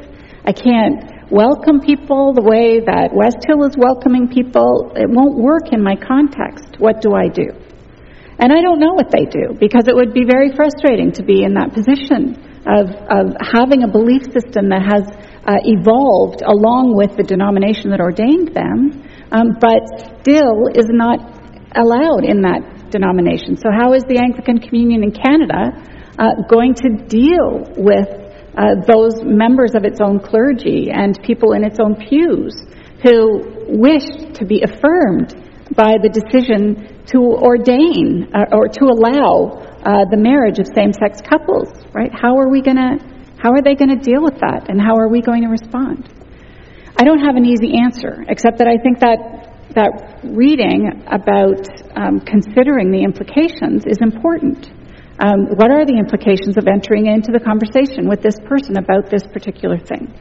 I 0.44 0.52
can't 0.52 1.30
welcome 1.30 1.80
people 1.80 2.34
the 2.34 2.42
way 2.42 2.80
that 2.80 3.14
West 3.14 3.46
Hill 3.46 3.62
is 3.64 3.76
welcoming 3.78 4.28
people. 4.28 4.92
It 4.96 5.08
won't 5.08 5.38
work 5.38 5.72
in 5.72 5.82
my 5.82 5.94
context. 5.94 6.76
What 6.78 7.00
do 7.00 7.14
I 7.14 7.28
do?" 7.28 7.54
And 8.42 8.52
I 8.52 8.60
don't 8.60 8.80
know 8.80 8.94
what 8.94 9.10
they 9.12 9.24
do 9.24 9.54
because 9.54 9.86
it 9.86 9.94
would 9.94 10.12
be 10.12 10.24
very 10.24 10.50
frustrating 10.50 11.12
to 11.12 11.22
be 11.22 11.44
in 11.44 11.54
that 11.54 11.72
position 11.72 12.34
of, 12.66 12.90
of 12.90 13.36
having 13.38 13.82
a 13.82 13.88
belief 13.88 14.24
system 14.32 14.70
that 14.70 14.82
has 14.82 15.06
uh, 15.46 15.62
evolved 15.62 16.42
along 16.42 16.94
with 16.94 17.16
the 17.16 17.22
denomination 17.22 17.90
that 17.90 18.00
ordained 18.00 18.54
them, 18.54 19.02
um, 19.32 19.56
but 19.58 19.82
still 20.20 20.68
is 20.68 20.86
not 20.92 21.18
allowed 21.74 22.24
in 22.24 22.42
that 22.42 22.90
denomination. 22.90 23.56
So, 23.56 23.72
how 23.72 23.94
is 23.94 24.04
the 24.04 24.20
Anglican 24.20 24.60
Communion 24.60 25.02
in 25.02 25.12
Canada 25.12 25.72
uh, 26.18 26.44
going 26.48 26.74
to 26.74 26.88
deal 27.08 27.64
with 27.76 28.08
uh, 28.52 28.84
those 28.86 29.24
members 29.24 29.74
of 29.74 29.84
its 29.84 29.98
own 30.00 30.20
clergy 30.20 30.90
and 30.92 31.18
people 31.24 31.52
in 31.52 31.64
its 31.64 31.80
own 31.80 31.96
pews 31.96 32.52
who 33.02 33.40
wish 33.66 34.04
to 34.36 34.44
be 34.44 34.62
affirmed 34.62 35.34
by 35.74 35.96
the 35.96 36.12
decision 36.12 37.02
to 37.06 37.18
ordain 37.18 38.28
uh, 38.36 38.44
or 38.52 38.68
to 38.68 38.84
allow 38.84 39.56
uh, 39.82 40.04
the 40.12 40.20
marriage 40.20 40.60
of 40.60 40.66
same-sex 40.76 41.20
couples? 41.24 41.72
Right? 41.94 42.12
How 42.12 42.36
are 42.36 42.50
we 42.50 42.60
going 42.60 42.76
to 42.76 43.12
how 43.42 43.50
are 43.50 43.62
they 43.62 43.74
going 43.74 43.90
to 43.90 43.98
deal 43.98 44.22
with 44.22 44.38
that, 44.38 44.70
and 44.70 44.80
how 44.80 44.94
are 44.94 45.08
we 45.08 45.20
going 45.20 45.42
to 45.42 45.48
respond? 45.48 46.06
I 46.96 47.04
don't 47.04 47.20
have 47.20 47.36
an 47.36 47.44
easy 47.44 47.78
answer, 47.78 48.24
except 48.28 48.58
that 48.58 48.68
I 48.68 48.76
think 48.76 49.00
that 49.00 49.52
that 49.74 50.20
reading 50.22 51.02
about 51.08 51.64
um, 51.96 52.20
considering 52.20 52.90
the 52.90 53.02
implications 53.02 53.84
is 53.86 53.98
important. 54.00 54.68
Um, 55.18 55.56
what 55.56 55.70
are 55.70 55.84
the 55.84 55.96
implications 55.96 56.56
of 56.56 56.66
entering 56.66 57.06
into 57.06 57.32
the 57.32 57.40
conversation 57.40 58.08
with 58.08 58.22
this 58.22 58.36
person 58.44 58.76
about 58.76 59.10
this 59.10 59.22
particular 59.24 59.78
thing? 59.78 60.12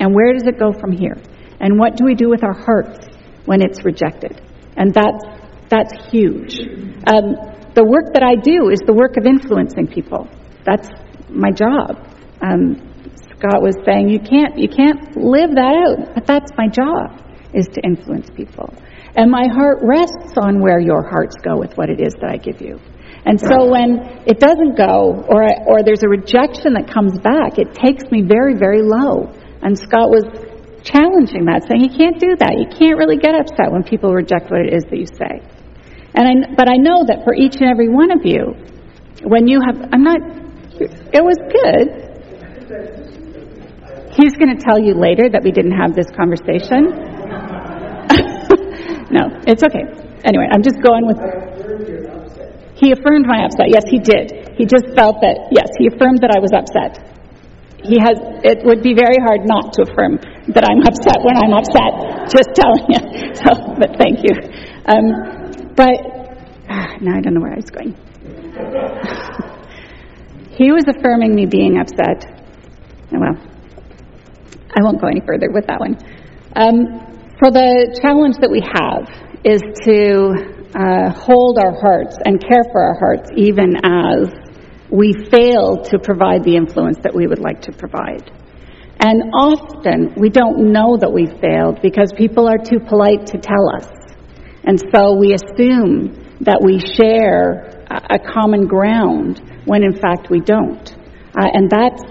And 0.00 0.14
where 0.14 0.32
does 0.32 0.44
it 0.44 0.58
go 0.58 0.72
from 0.72 0.92
here? 0.92 1.16
And 1.60 1.78
what 1.78 1.96
do 1.96 2.04
we 2.04 2.14
do 2.14 2.28
with 2.28 2.44
our 2.44 2.54
hearts 2.54 3.06
when 3.44 3.62
it's 3.62 3.84
rejected? 3.84 4.40
And 4.76 4.92
that's, 4.92 5.24
that's 5.68 5.92
huge. 6.10 6.60
Um, 7.06 7.34
the 7.74 7.84
work 7.84 8.14
that 8.14 8.22
I 8.22 8.34
do 8.36 8.70
is 8.70 8.80
the 8.86 8.94
work 8.94 9.16
of 9.16 9.26
influencing 9.26 9.86
people. 9.88 10.28
That's 10.64 10.88
my 11.28 11.50
job. 11.50 12.04
Um, 12.40 12.76
Scott 13.38 13.62
was 13.62 13.74
saying 13.86 14.10
you 14.10 14.18
can't 14.18 14.58
you 14.58 14.68
can't 14.68 15.16
live 15.16 15.54
that 15.54 15.74
out, 15.78 16.14
but 16.14 16.26
that's 16.26 16.50
my 16.58 16.66
job 16.66 17.22
is 17.54 17.66
to 17.72 17.80
influence 17.86 18.28
people. 18.34 18.74
And 19.14 19.30
my 19.30 19.46
heart 19.46 19.78
rests 19.82 20.36
on 20.36 20.60
where 20.60 20.80
your 20.80 21.02
hearts 21.02 21.36
go 21.42 21.56
with 21.56 21.72
what 21.78 21.88
it 21.88 22.00
is 22.00 22.14
that 22.20 22.30
I 22.30 22.36
give 22.36 22.60
you. 22.60 22.78
And 23.24 23.38
so 23.38 23.70
when 23.70 24.24
it 24.26 24.38
doesn't 24.38 24.76
go, 24.76 25.22
or 25.28 25.46
or 25.66 25.82
there's 25.82 26.02
a 26.02 26.08
rejection 26.08 26.74
that 26.74 26.90
comes 26.90 27.18
back, 27.20 27.58
it 27.58 27.74
takes 27.74 28.10
me 28.10 28.22
very 28.26 28.58
very 28.58 28.82
low. 28.82 29.30
And 29.62 29.78
Scott 29.78 30.10
was 30.10 30.26
challenging 30.82 31.46
that, 31.46 31.66
saying 31.66 31.82
you 31.82 31.94
can't 31.94 32.18
do 32.18 32.34
that. 32.38 32.58
You 32.58 32.66
can't 32.66 32.98
really 32.98 33.18
get 33.18 33.34
upset 33.34 33.70
when 33.70 33.82
people 33.82 34.12
reject 34.12 34.50
what 34.50 34.66
it 34.66 34.74
is 34.74 34.82
that 34.90 34.98
you 34.98 35.06
say. 35.06 35.42
And 36.14 36.26
I, 36.26 36.54
but 36.56 36.68
I 36.68 36.76
know 36.76 37.04
that 37.06 37.22
for 37.22 37.34
each 37.34 37.56
and 37.62 37.70
every 37.70 37.88
one 37.88 38.10
of 38.10 38.26
you, 38.26 38.54
when 39.22 39.46
you 39.46 39.60
have, 39.62 39.78
I'm 39.92 40.02
not. 40.02 40.18
It 40.78 41.22
was 41.22 41.38
good. 41.50 42.08
He's 44.18 44.34
going 44.34 44.50
to 44.50 44.58
tell 44.58 44.82
you 44.82 44.98
later 44.98 45.30
that 45.30 45.46
we 45.46 45.54
didn't 45.54 45.78
have 45.78 45.94
this 45.94 46.10
conversation. 46.10 46.90
no, 49.14 49.30
it's 49.46 49.62
okay. 49.62 49.86
Anyway, 50.26 50.50
I'm 50.50 50.66
just 50.66 50.82
going 50.82 51.06
with. 51.06 51.22
He 52.74 52.90
affirmed 52.90 53.30
my 53.30 53.46
upset. 53.46 53.70
Yes, 53.70 53.86
he 53.86 54.02
did. 54.02 54.58
He 54.58 54.66
just 54.66 54.90
felt 54.98 55.22
that, 55.22 55.54
yes, 55.54 55.70
he 55.78 55.86
affirmed 55.86 56.18
that 56.26 56.34
I 56.34 56.42
was 56.42 56.50
upset. 56.50 56.98
He 57.78 58.02
has, 58.02 58.18
it 58.42 58.66
would 58.66 58.82
be 58.82 58.90
very 58.90 59.22
hard 59.22 59.46
not 59.46 59.70
to 59.78 59.86
affirm 59.86 60.18
that 60.50 60.66
I'm 60.66 60.82
upset 60.82 61.22
when 61.22 61.38
I'm 61.38 61.54
upset, 61.54 62.26
just 62.26 62.58
telling 62.58 62.90
you. 62.90 62.98
So, 63.38 63.54
but 63.78 63.94
thank 64.02 64.26
you. 64.26 64.34
Um, 64.86 65.12
but, 65.76 65.94
ah, 66.68 66.96
now 67.00 67.16
I 67.16 67.20
don't 67.20 67.34
know 67.34 67.40
where 67.40 67.52
I 67.52 67.60
was 67.62 67.70
going. 67.70 67.94
he 70.58 70.72
was 70.72 70.82
affirming 70.88 71.36
me 71.36 71.46
being 71.46 71.78
upset. 71.78 72.24
Oh, 73.14 73.20
well, 73.20 73.36
I 74.70 74.82
won't 74.82 75.00
go 75.00 75.08
any 75.08 75.20
further 75.20 75.50
with 75.50 75.66
that 75.66 75.80
one. 75.80 75.96
Um, 76.56 77.08
for 77.38 77.50
the 77.50 77.98
challenge 78.02 78.36
that 78.40 78.50
we 78.50 78.60
have 78.60 79.06
is 79.44 79.62
to 79.86 80.58
uh, 80.74 81.10
hold 81.14 81.58
our 81.58 81.72
hearts 81.72 82.18
and 82.24 82.40
care 82.40 82.64
for 82.72 82.82
our 82.82 82.98
hearts 82.98 83.30
even 83.36 83.76
as 83.84 84.28
we 84.90 85.12
fail 85.30 85.82
to 85.84 85.98
provide 85.98 86.44
the 86.44 86.56
influence 86.56 86.98
that 87.02 87.14
we 87.14 87.26
would 87.26 87.38
like 87.38 87.62
to 87.62 87.72
provide. 87.72 88.30
And 89.00 89.30
often 89.32 90.14
we 90.16 90.28
don't 90.28 90.72
know 90.72 90.96
that 90.96 91.12
we've 91.12 91.38
failed 91.40 91.80
because 91.82 92.12
people 92.16 92.48
are 92.48 92.58
too 92.58 92.80
polite 92.80 93.26
to 93.26 93.38
tell 93.38 93.70
us. 93.76 93.88
And 94.64 94.80
so 94.92 95.14
we 95.14 95.34
assume 95.34 96.36
that 96.40 96.60
we 96.60 96.80
share 96.80 97.84
a 97.88 98.18
common 98.18 98.66
ground 98.66 99.40
when 99.64 99.84
in 99.84 99.94
fact 99.94 100.28
we 100.30 100.40
don't. 100.40 100.90
Uh, 101.38 101.46
and 101.52 101.70
that's 101.70 102.02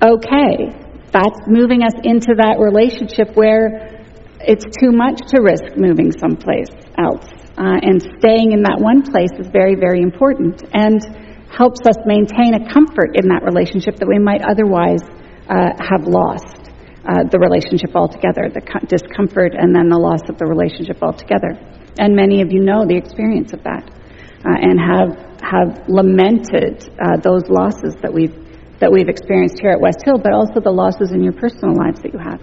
okay. 0.00 0.81
That's 1.12 1.44
moving 1.46 1.84
us 1.84 1.94
into 2.02 2.32
that 2.40 2.56
relationship 2.56 3.36
where 3.36 4.00
it's 4.40 4.64
too 4.80 4.90
much 4.90 5.20
to 5.30 5.44
risk 5.44 5.76
moving 5.76 6.10
someplace 6.10 6.72
else. 6.98 7.28
Uh, 7.52 7.78
and 7.84 8.00
staying 8.18 8.52
in 8.56 8.64
that 8.64 8.80
one 8.80 9.04
place 9.04 9.30
is 9.38 9.46
very, 9.52 9.76
very 9.76 10.00
important 10.00 10.64
and 10.72 11.04
helps 11.52 11.84
us 11.84 12.00
maintain 12.08 12.56
a 12.56 12.64
comfort 12.72 13.12
in 13.14 13.28
that 13.28 13.44
relationship 13.44 14.00
that 14.00 14.08
we 14.08 14.18
might 14.18 14.40
otherwise 14.40 15.04
uh, 15.52 15.76
have 15.76 16.08
lost 16.08 16.72
uh, 17.04 17.28
the 17.28 17.36
relationship 17.36 17.92
altogether, 17.94 18.48
the 18.48 18.64
co- 18.64 18.80
discomfort 18.88 19.52
and 19.52 19.76
then 19.76 19.92
the 19.92 19.98
loss 19.98 20.24
of 20.32 20.38
the 20.40 20.48
relationship 20.48 20.96
altogether. 21.04 21.52
And 22.00 22.16
many 22.16 22.40
of 22.40 22.50
you 22.50 22.64
know 22.64 22.88
the 22.88 22.96
experience 22.96 23.52
of 23.52 23.62
that 23.68 23.84
uh, 23.84 24.48
and 24.48 24.80
have, 24.80 25.12
have 25.44 25.88
lamented 25.92 26.88
uh, 26.96 27.20
those 27.20 27.44
losses 27.52 27.94
that 28.00 28.08
we've 28.08 28.41
that 28.82 28.90
we've 28.90 29.08
experienced 29.08 29.62
here 29.62 29.70
at 29.70 29.80
West 29.80 30.02
Hill, 30.04 30.18
but 30.18 30.34
also 30.34 30.58
the 30.58 30.74
losses 30.74 31.12
in 31.12 31.22
your 31.22 31.32
personal 31.32 31.70
lives 31.78 32.02
that 32.02 32.12
you 32.12 32.18
have. 32.18 32.42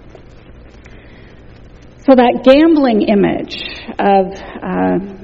So 2.08 2.16
that 2.16 2.40
gambling 2.48 3.12
image 3.12 3.60
of 4.00 4.32
uh, 4.64 5.20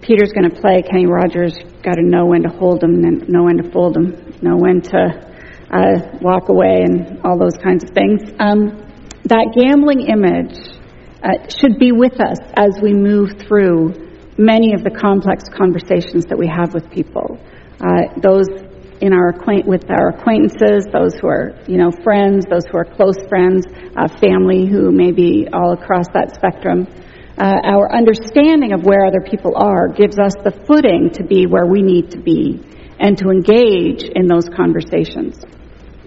Peter's 0.00 0.30
going 0.30 0.48
to 0.48 0.54
play, 0.54 0.80
Kenny 0.86 1.10
Rogers 1.10 1.58
got 1.82 1.98
to 1.98 2.06
know 2.06 2.24
when 2.24 2.46
to 2.46 2.48
hold 2.48 2.80
them 2.80 3.02
and 3.02 3.28
know 3.28 3.50
when 3.50 3.58
to 3.58 3.68
fold 3.72 3.94
them, 3.94 4.14
know 4.40 4.54
when 4.54 4.80
to 4.94 5.10
uh, 5.74 6.18
walk 6.22 6.48
away, 6.48 6.86
and 6.86 7.18
all 7.26 7.36
those 7.36 7.58
kinds 7.58 7.82
of 7.82 7.90
things. 7.90 8.22
Um, 8.38 8.78
that 9.26 9.50
gambling 9.58 10.06
image 10.06 10.54
uh, 11.18 11.50
should 11.50 11.82
be 11.82 11.90
with 11.90 12.20
us 12.22 12.38
as 12.54 12.78
we 12.80 12.94
move 12.94 13.42
through 13.42 13.90
many 14.38 14.72
of 14.72 14.84
the 14.84 14.90
complex 14.90 15.50
conversations 15.50 16.24
that 16.30 16.38
we 16.38 16.46
have 16.46 16.72
with 16.72 16.88
people. 16.94 17.36
Uh, 17.82 18.14
those 18.22 18.46
in 19.00 19.12
our 19.12 19.28
acquaint 19.28 19.66
with 19.66 19.88
our 19.90 20.10
acquaintances, 20.10 20.86
those 20.92 21.14
who 21.20 21.28
are 21.28 21.54
you 21.66 21.76
know 21.76 21.90
friends, 22.02 22.44
those 22.50 22.64
who 22.70 22.78
are 22.78 22.84
close 22.84 23.16
friends, 23.28 23.64
uh, 23.96 24.08
family 24.20 24.66
who 24.66 24.90
may 24.90 25.12
be 25.12 25.48
all 25.52 25.72
across 25.72 26.06
that 26.14 26.34
spectrum. 26.34 26.86
Uh, 27.38 27.54
our 27.62 27.94
understanding 27.94 28.72
of 28.72 28.82
where 28.82 29.06
other 29.06 29.20
people 29.20 29.52
are 29.56 29.86
gives 29.86 30.18
us 30.18 30.32
the 30.42 30.50
footing 30.66 31.08
to 31.14 31.22
be 31.22 31.46
where 31.46 31.66
we 31.66 31.82
need 31.82 32.10
to 32.10 32.18
be 32.18 32.58
and 32.98 33.16
to 33.16 33.30
engage 33.30 34.02
in 34.02 34.26
those 34.26 34.48
conversations. 34.48 35.38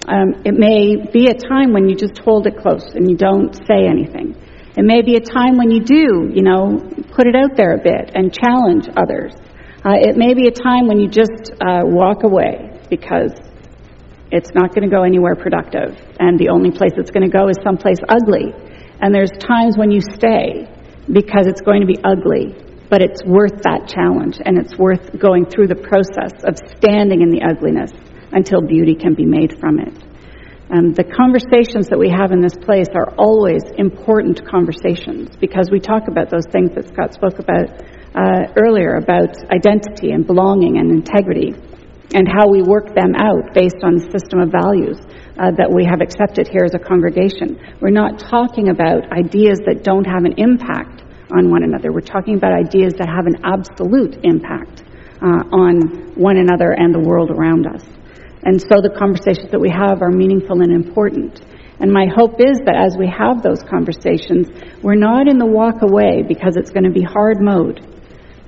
Um, 0.07 0.43
it 0.43 0.53
may 0.53 0.97
be 0.97 1.27
a 1.27 1.33
time 1.33 1.71
when 1.71 1.87
you 1.87 1.95
just 1.95 2.17
hold 2.17 2.47
it 2.47 2.57
close 2.57 2.83
and 2.95 3.09
you 3.09 3.15
don't 3.15 3.55
say 3.55 3.87
anything. 3.87 4.35
It 4.75 4.83
may 4.83 5.01
be 5.01 5.15
a 5.15 5.21
time 5.21 5.55
when 5.55 5.71
you 5.71 5.79
do, 5.79 6.31
you 6.33 6.43
know, 6.43 6.79
put 7.15 7.27
it 7.27 7.35
out 7.35 7.55
there 7.55 7.75
a 7.75 7.81
bit 7.81 8.11
and 8.13 8.33
challenge 8.33 8.89
others. 8.97 9.33
Uh, 9.85 9.95
it 9.95 10.17
may 10.17 10.33
be 10.33 10.47
a 10.47 10.51
time 10.51 10.87
when 10.87 10.99
you 10.99 11.07
just 11.07 11.51
uh, 11.61 11.81
walk 11.85 12.23
away 12.23 12.70
because 12.91 13.31
it's 14.31 14.51
not 14.53 14.75
going 14.75 14.87
to 14.87 14.93
go 14.93 15.03
anywhere 15.03 15.35
productive, 15.35 15.95
and 16.19 16.37
the 16.37 16.49
only 16.49 16.71
place 16.71 16.91
it's 16.95 17.09
going 17.09 17.25
to 17.25 17.31
go 17.31 17.47
is 17.47 17.55
someplace 17.63 17.97
ugly. 18.07 18.51
And 19.01 19.15
there's 19.15 19.31
times 19.39 19.79
when 19.79 19.89
you 19.89 19.99
stay 19.99 20.67
because 21.07 21.47
it's 21.47 21.61
going 21.61 21.81
to 21.81 21.87
be 21.87 21.97
ugly, 22.03 22.53
but 22.91 23.01
it's 23.01 23.23
worth 23.25 23.63
that 23.63 23.87
challenge, 23.87 24.37
and 24.43 24.59
it's 24.59 24.77
worth 24.77 25.17
going 25.17 25.47
through 25.47 25.67
the 25.67 25.79
process 25.79 26.35
of 26.43 26.59
standing 26.77 27.23
in 27.23 27.31
the 27.31 27.41
ugliness 27.41 27.91
until 28.31 28.61
beauty 28.61 28.95
can 28.95 29.15
be 29.15 29.25
made 29.25 29.57
from 29.59 29.79
it. 29.79 29.95
Um, 30.71 30.93
the 30.93 31.03
conversations 31.03 31.91
that 31.91 31.99
we 31.99 32.07
have 32.07 32.31
in 32.31 32.39
this 32.39 32.55
place 32.55 32.87
are 32.95 33.11
always 33.19 33.63
important 33.75 34.39
conversations 34.47 35.35
because 35.35 35.67
we 35.71 35.79
talk 35.79 36.07
about 36.07 36.29
those 36.29 36.47
things 36.47 36.71
that 36.75 36.87
Scott 36.87 37.11
spoke 37.11 37.39
about 37.39 37.67
uh, 38.15 38.51
earlier 38.55 38.95
about 38.95 39.35
identity 39.51 40.11
and 40.11 40.25
belonging 40.25 40.79
and 40.79 40.91
integrity 40.91 41.51
and 42.13 42.27
how 42.27 42.49
we 42.49 42.61
work 42.61 42.93
them 42.93 43.15
out 43.15 43.53
based 43.53 43.79
on 43.83 43.95
the 43.95 44.05
system 44.11 44.39
of 44.39 44.51
values 44.51 44.99
uh, 45.39 45.51
that 45.55 45.71
we 45.71 45.85
have 45.85 46.01
accepted 46.01 46.47
here 46.47 46.63
as 46.63 46.75
a 46.75 46.79
congregation. 46.79 47.59
We're 47.79 47.95
not 47.95 48.19
talking 48.19 48.69
about 48.69 49.11
ideas 49.11 49.59
that 49.65 49.83
don't 49.83 50.05
have 50.05 50.25
an 50.25 50.35
impact 50.37 51.03
on 51.31 51.49
one 51.49 51.63
another. 51.63 51.91
We're 51.91 52.03
talking 52.03 52.35
about 52.35 52.51
ideas 52.51 52.93
that 52.99 53.07
have 53.07 53.25
an 53.25 53.39
absolute 53.47 54.19
impact 54.23 54.83
uh, 55.23 55.47
on 55.55 56.13
one 56.19 56.37
another 56.37 56.75
and 56.75 56.93
the 56.93 56.99
world 56.99 57.31
around 57.31 57.67
us. 57.67 57.83
And 58.43 58.59
so 58.59 58.81
the 58.81 58.91
conversations 58.91 59.51
that 59.51 59.59
we 59.59 59.69
have 59.69 60.01
are 60.01 60.11
meaningful 60.11 60.61
and 60.61 60.73
important. 60.73 61.39
And 61.79 61.91
my 61.91 62.05
hope 62.05 62.41
is 62.41 62.59
that 62.65 62.75
as 62.75 62.97
we 62.97 63.07
have 63.07 63.41
those 63.41 63.63
conversations, 63.63 64.49
we're 64.83 64.99
not 64.99 65.27
in 65.27 65.37
the 65.37 65.45
walk 65.45 65.81
away 65.81 66.23
because 66.27 66.57
it's 66.57 66.69
going 66.69 66.83
to 66.83 66.91
be 66.91 67.01
hard 67.01 67.39
mode. 67.39 67.79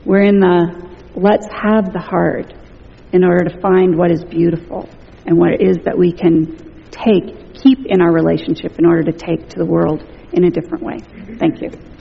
We're 0.06 0.26
in 0.26 0.40
the 0.40 0.84
let's 1.16 1.48
have 1.48 1.94
the 1.94 2.02
hard 2.02 2.54
in 3.14 3.24
order 3.24 3.46
to 3.46 3.62
find 3.62 3.96
what 3.98 4.12
is 4.12 4.24
beautiful 4.26 4.90
and 5.26 5.38
what 5.38 5.52
it 5.52 5.62
is 5.62 5.78
that 5.86 5.98
we 5.98 6.12
can 6.12 6.90
take, 6.92 7.54
keep 7.54 7.86
in 7.86 8.02
our 8.02 8.12
relationship 8.12 8.78
in 8.78 8.86
order 8.86 9.04
to 9.04 9.14
take 9.14 9.48
to 9.50 9.60
the 9.60 9.66
world 9.66 10.04
in 10.34 10.44
a 10.44 10.50
different 10.50 10.84
way. 10.84 10.98
Thank 11.38 11.62
you. 11.62 11.93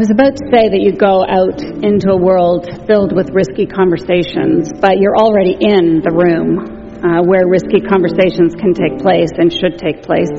Was 0.00 0.08
about 0.08 0.32
to 0.32 0.48
say 0.48 0.72
that 0.72 0.80
you 0.80 0.96
go 0.96 1.20
out 1.28 1.60
into 1.60 2.08
a 2.08 2.16
world 2.16 2.64
filled 2.88 3.12
with 3.12 3.28
risky 3.36 3.68
conversations, 3.68 4.72
but 4.80 4.96
you're 4.96 5.12
already 5.12 5.52
in 5.60 6.00
the 6.00 6.08
room 6.08 6.56
uh, 7.04 7.20
where 7.20 7.44
risky 7.44 7.84
conversations 7.84 8.56
can 8.56 8.72
take 8.72 8.96
place 8.96 9.28
and 9.36 9.52
should 9.52 9.76
take 9.76 10.00
place. 10.00 10.32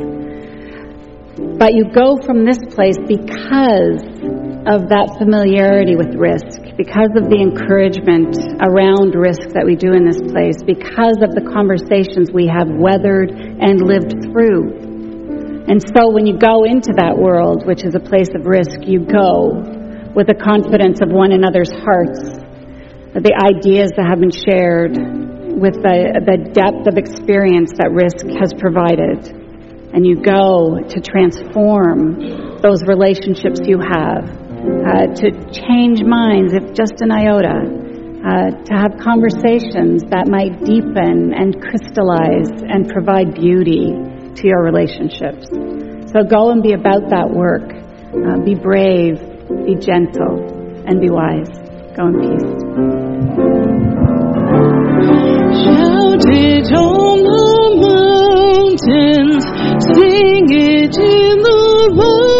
But 1.61 1.77
you 1.77 1.93
go 1.93 2.17
from 2.25 2.41
this 2.41 2.57
place 2.73 2.97
because 3.05 4.01
of 4.65 4.89
that 4.89 5.21
familiarity 5.21 5.93
with 5.93 6.17
risk, 6.17 6.57
because 6.73 7.13
of 7.13 7.29
the 7.29 7.37
encouragement 7.37 8.33
around 8.65 9.13
risk 9.13 9.53
that 9.53 9.61
we 9.61 9.77
do 9.77 9.93
in 9.93 10.09
this 10.09 10.25
place, 10.25 10.57
because 10.65 11.21
of 11.21 11.37
the 11.37 11.45
conversations 11.45 12.33
we 12.33 12.49
have 12.49 12.65
weathered 12.65 13.29
and 13.29 13.77
lived 13.77 14.25
through. 14.25 14.90
And 15.67 15.77
so 15.93 16.09
when 16.09 16.25
you 16.25 16.37
go 16.37 16.65
into 16.65 16.97
that 16.97 17.13
world, 17.13 17.65
which 17.65 17.85
is 17.85 17.93
a 17.93 18.01
place 18.01 18.29
of 18.33 18.49
risk, 18.49 18.81
you 18.81 19.05
go 19.05 19.61
with 20.15 20.25
the 20.27 20.35
confidence 20.35 20.99
of 21.01 21.13
one 21.13 21.31
another's 21.31 21.69
hearts, 21.69 22.41
the 23.13 23.35
ideas 23.37 23.93
that 23.95 24.09
have 24.09 24.19
been 24.19 24.33
shared, 24.33 24.97
with 25.61 25.77
the, 25.83 26.17
the 26.25 26.37
depth 26.55 26.87
of 26.87 26.97
experience 26.97 27.77
that 27.77 27.93
risk 27.93 28.25
has 28.41 28.55
provided. 28.57 29.29
And 29.93 30.01
you 30.07 30.23
go 30.23 30.79
to 30.81 30.97
transform 31.03 32.57
those 32.63 32.81
relationships 32.87 33.61
you 33.61 33.77
have, 33.77 34.25
uh, 34.25 35.13
to 35.13 35.27
change 35.51 36.01
minds, 36.01 36.57
if 36.57 36.73
just 36.73 37.03
an 37.05 37.11
iota, 37.11 37.69
uh, 38.25 38.49
to 38.65 38.73
have 38.73 38.97
conversations 38.97 40.01
that 40.09 40.25
might 40.25 40.57
deepen 40.63 41.37
and 41.37 41.61
crystallize 41.61 42.49
and 42.65 42.89
provide 42.89 43.35
beauty 43.35 43.91
to 44.35 44.47
your 44.47 44.63
relationships. 44.63 45.47
So 46.11 46.23
go 46.23 46.51
and 46.51 46.61
be 46.61 46.73
about 46.73 47.09
that 47.09 47.29
work. 47.29 47.71
Uh, 48.11 48.43
be 48.43 48.55
brave, 48.55 49.19
be 49.65 49.75
gentle, 49.75 50.83
and 50.85 50.99
be 50.99 51.09
wise. 51.09 51.49
Go 51.95 52.07
in 52.07 52.19
peace. 52.19 52.49
Shout 55.63 56.25
it 56.27 56.71
on 56.73 57.23
the 57.23 57.51
mountains, 58.81 59.45
sing 59.95 60.47
it 60.49 60.97
in 60.97 61.41
the. 61.41 62.30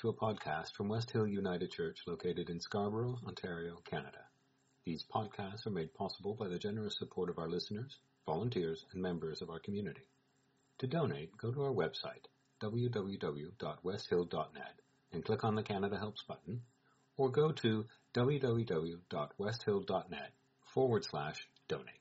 To 0.00 0.08
a 0.08 0.14
podcast 0.14 0.72
from 0.72 0.88
West 0.88 1.10
Hill 1.10 1.26
United 1.26 1.70
Church 1.70 1.98
located 2.06 2.48
in 2.48 2.58
Scarborough, 2.58 3.18
Ontario, 3.26 3.76
Canada. 3.84 4.24
These 4.86 5.04
podcasts 5.14 5.66
are 5.66 5.70
made 5.70 5.92
possible 5.92 6.34
by 6.34 6.48
the 6.48 6.58
generous 6.58 6.96
support 6.96 7.28
of 7.28 7.38
our 7.38 7.50
listeners, 7.50 7.98
volunteers, 8.24 8.86
and 8.92 9.02
members 9.02 9.42
of 9.42 9.50
our 9.50 9.58
community. 9.58 10.08
To 10.78 10.86
donate, 10.86 11.36
go 11.36 11.52
to 11.52 11.64
our 11.64 11.72
website, 11.72 12.24
www.westhill.net, 12.62 14.80
and 15.12 15.22
click 15.22 15.44
on 15.44 15.54
the 15.54 15.62
Canada 15.62 15.98
Helps 15.98 16.22
button, 16.22 16.62
or 17.18 17.30
go 17.30 17.52
to 17.52 17.84
www.westhill.net 18.14 20.32
forward 20.72 21.04
slash 21.04 21.46
donate. 21.68 21.99